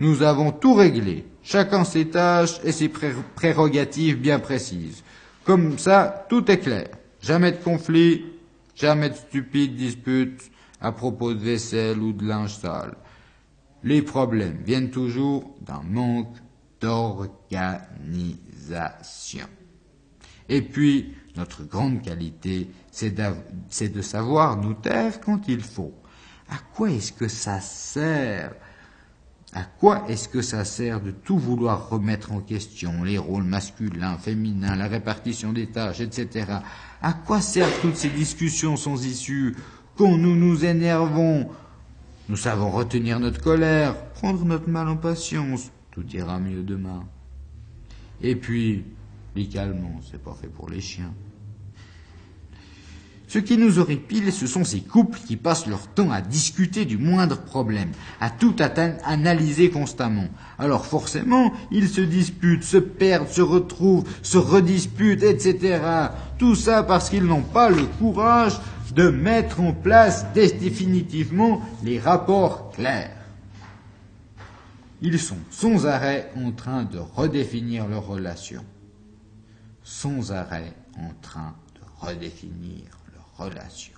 [0.00, 2.90] nous avons tout réglé, chacun ses tâches et ses
[3.36, 5.02] prérogatives bien précises.
[5.44, 6.88] Comme ça, tout est clair.
[7.22, 8.26] Jamais de conflit,
[8.74, 10.50] jamais de stupides disputes
[10.80, 12.96] à propos de vaisselle ou de linge sale.
[13.84, 16.34] Les problèmes viennent toujours d'un manque
[16.80, 19.46] d'organisation.
[20.48, 25.94] Et puis, notre grande qualité, c'est de savoir nous taire quand il faut.
[26.48, 28.52] À quoi est-ce que ça sert?
[29.54, 34.18] À quoi est-ce que ça sert de tout vouloir remettre en question, les rôles masculins,
[34.18, 36.46] féminins, la répartition des tâches, etc.
[37.02, 39.56] À quoi servent toutes ces discussions sans issue
[39.96, 41.50] Quand nous nous énervons,
[42.28, 47.04] nous savons retenir notre colère, prendre notre mal en patience, tout ira mieux demain.
[48.22, 48.84] Et puis,
[49.34, 49.48] les
[50.10, 51.12] c'est pas fait pour les chiens.
[53.32, 56.98] Ce qui nous horripile, ce sont ces couples qui passent leur temps à discuter du
[56.98, 58.54] moindre problème, à tout
[59.04, 60.28] analyser constamment.
[60.58, 65.80] Alors forcément, ils se disputent, se perdent, se retrouvent, se redisputent, etc.
[66.36, 68.60] Tout ça parce qu'ils n'ont pas le courage
[68.94, 73.16] de mettre en place définitivement les rapports clairs.
[75.00, 78.66] Ils sont sans arrêt en train de redéfinir leurs relations.
[79.82, 83.01] Sans arrêt en train de redéfinir
[83.36, 83.94] relation.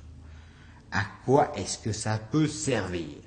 [0.92, 3.18] À quoi est-ce que ça peut servir?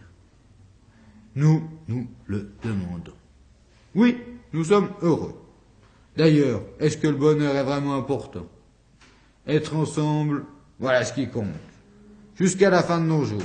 [1.35, 3.13] Nous nous le demandons.
[3.93, 4.17] Oui,
[4.53, 5.39] nous sommes heureux.
[6.15, 8.47] D'ailleurs, est-ce que le bonheur est vraiment important?
[9.45, 10.45] Être ensemble,
[10.79, 11.53] voilà ce qui compte.
[12.35, 13.41] Jusqu'à la fin de nos jours.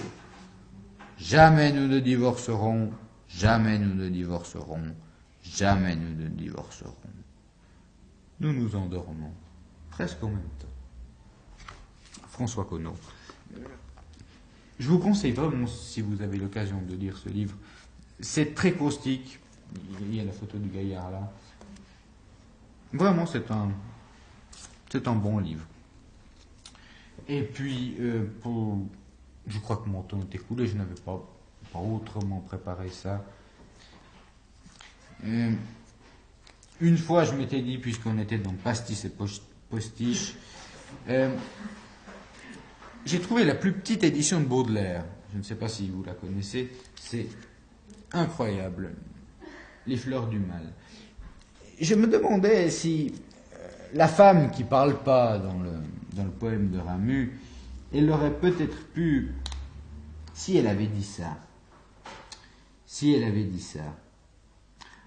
[1.18, 2.92] Jamais nous ne divorcerons,
[3.28, 4.94] jamais nous ne divorcerons,
[5.42, 6.96] jamais nous ne divorcerons.
[8.40, 9.32] Nous nous endormons,
[9.90, 10.71] presque en même temps.
[12.32, 12.94] François Conneau.
[14.78, 17.54] Je vous conseille vraiment, si vous avez l'occasion de lire ce livre,
[18.20, 19.38] c'est très caustique.
[20.00, 21.30] Il y a la photo du gaillard là.
[22.92, 25.64] Vraiment, c'est un, bon livre.
[27.28, 28.26] Et puis, euh,
[29.46, 31.22] je crois que mon temps est écoulé, je n'avais pas,
[31.74, 33.24] autrement préparé ça.
[35.24, 35.52] Euh,
[36.80, 39.12] une fois, je m'étais dit, puisqu'on était dans pastis et
[39.70, 40.34] postiche,
[41.08, 41.34] euh,
[43.04, 45.04] j'ai trouvé la plus petite édition de Baudelaire.
[45.32, 46.70] Je ne sais pas si vous la connaissez.
[46.94, 47.26] C'est
[48.12, 48.92] incroyable.
[49.86, 50.72] Les fleurs du mal.
[51.80, 53.12] Je me demandais si
[53.54, 55.72] euh, la femme qui parle pas dans le,
[56.14, 57.32] dans le poème de Ramu,
[57.92, 59.32] elle aurait peut-être pu,
[60.32, 61.38] si elle avait dit ça,
[62.86, 63.96] si elle avait dit ça.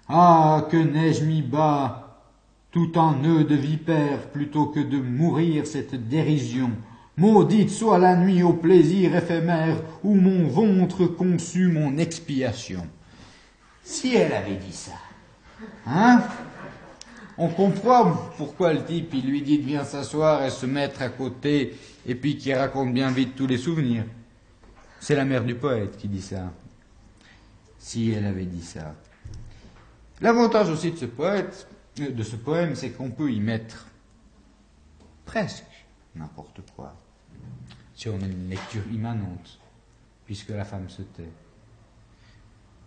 [0.08, 2.22] Ah, que n'ai-je mis bas,
[2.70, 6.70] tout en nœud de vipère, plutôt que de mourir cette dérision
[7.18, 12.86] Maudite soit la nuit au plaisir éphémère où mon ventre conçut mon expiation.
[13.82, 14.92] Si elle avait dit ça,
[15.86, 16.22] hein?
[17.38, 21.08] On comprend pourquoi le type, il lui dit de bien s'asseoir et se mettre à
[21.08, 24.04] côté et puis qui raconte bien vite tous les souvenirs.
[25.00, 26.52] C'est la mère du poète qui dit ça.
[27.78, 28.94] Si elle avait dit ça.
[30.20, 33.86] L'avantage aussi de ce poète, de ce poème, c'est qu'on peut y mettre
[35.24, 35.64] presque
[36.14, 36.94] n'importe quoi
[37.96, 39.58] si on a une lecture immanente,
[40.26, 41.32] puisque la femme se tait.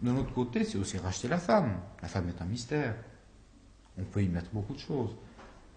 [0.02, 1.82] De l'autre côté, c'est aussi racheter la femme.
[2.02, 2.96] La femme est un mystère.
[3.98, 5.16] On peut y mettre beaucoup de choses.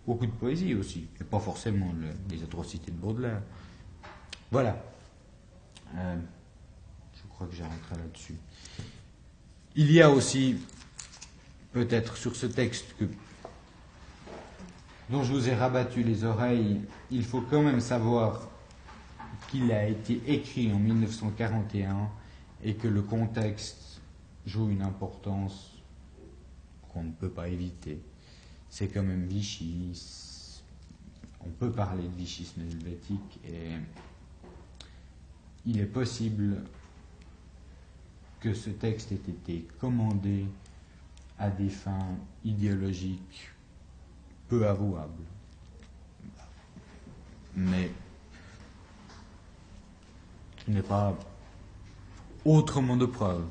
[0.07, 1.93] Beaucoup de poésie aussi, et pas forcément
[2.29, 3.41] les atrocités de Baudelaire.
[4.51, 4.85] Voilà.
[5.97, 6.17] Euh,
[7.15, 8.37] je crois que j'arrêterai là-dessus.
[9.77, 10.59] Il y a aussi,
[11.73, 12.95] peut-être sur ce texte
[15.09, 16.81] dont je vous ai rabattu les oreilles,
[17.11, 18.52] il faut quand même savoir
[19.53, 22.09] qu'il a été écrit en 1941
[22.65, 24.01] et que le contexte
[24.47, 25.73] joue une importance
[26.91, 28.01] qu'on ne peut pas éviter.
[28.71, 29.93] C'est quand même Vichy.
[31.45, 33.73] On peut parler de vichisme helvétique et
[35.67, 36.63] il est possible
[38.41, 40.47] que ce texte ait été commandé
[41.39, 43.51] à des fins idéologiques
[44.49, 45.25] peu avouables.
[47.55, 47.91] Mais
[50.69, 51.17] il n'est pas
[52.45, 53.45] autrement de preuve,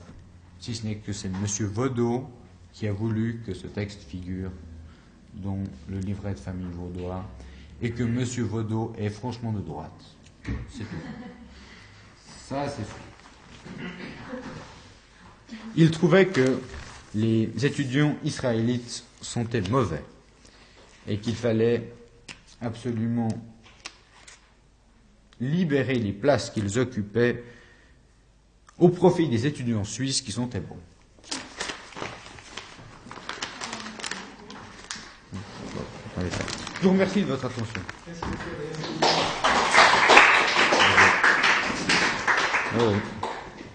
[0.59, 1.45] si ce n'est que c'est M.
[1.67, 2.29] Vaudot
[2.73, 4.51] qui a voulu que ce texte figure
[5.33, 5.59] dans
[5.89, 7.25] le livret de famille vaudois
[7.81, 8.23] et que M.
[8.45, 9.91] Vaudot est franchement de droite.
[10.43, 10.95] C'est tout.
[12.47, 13.89] Ça, c'est sûr.
[15.75, 16.59] Il trouvait que
[17.13, 20.03] les étudiants israélites sont mauvais
[21.07, 21.91] et qu'il fallait
[22.61, 23.29] absolument
[25.41, 27.43] libérer les places qu'ils occupaient
[28.77, 30.77] au profit des étudiants suisses qui sont bons.
[36.81, 37.81] Je vous remercie de votre attention.
[38.07, 38.21] Merci.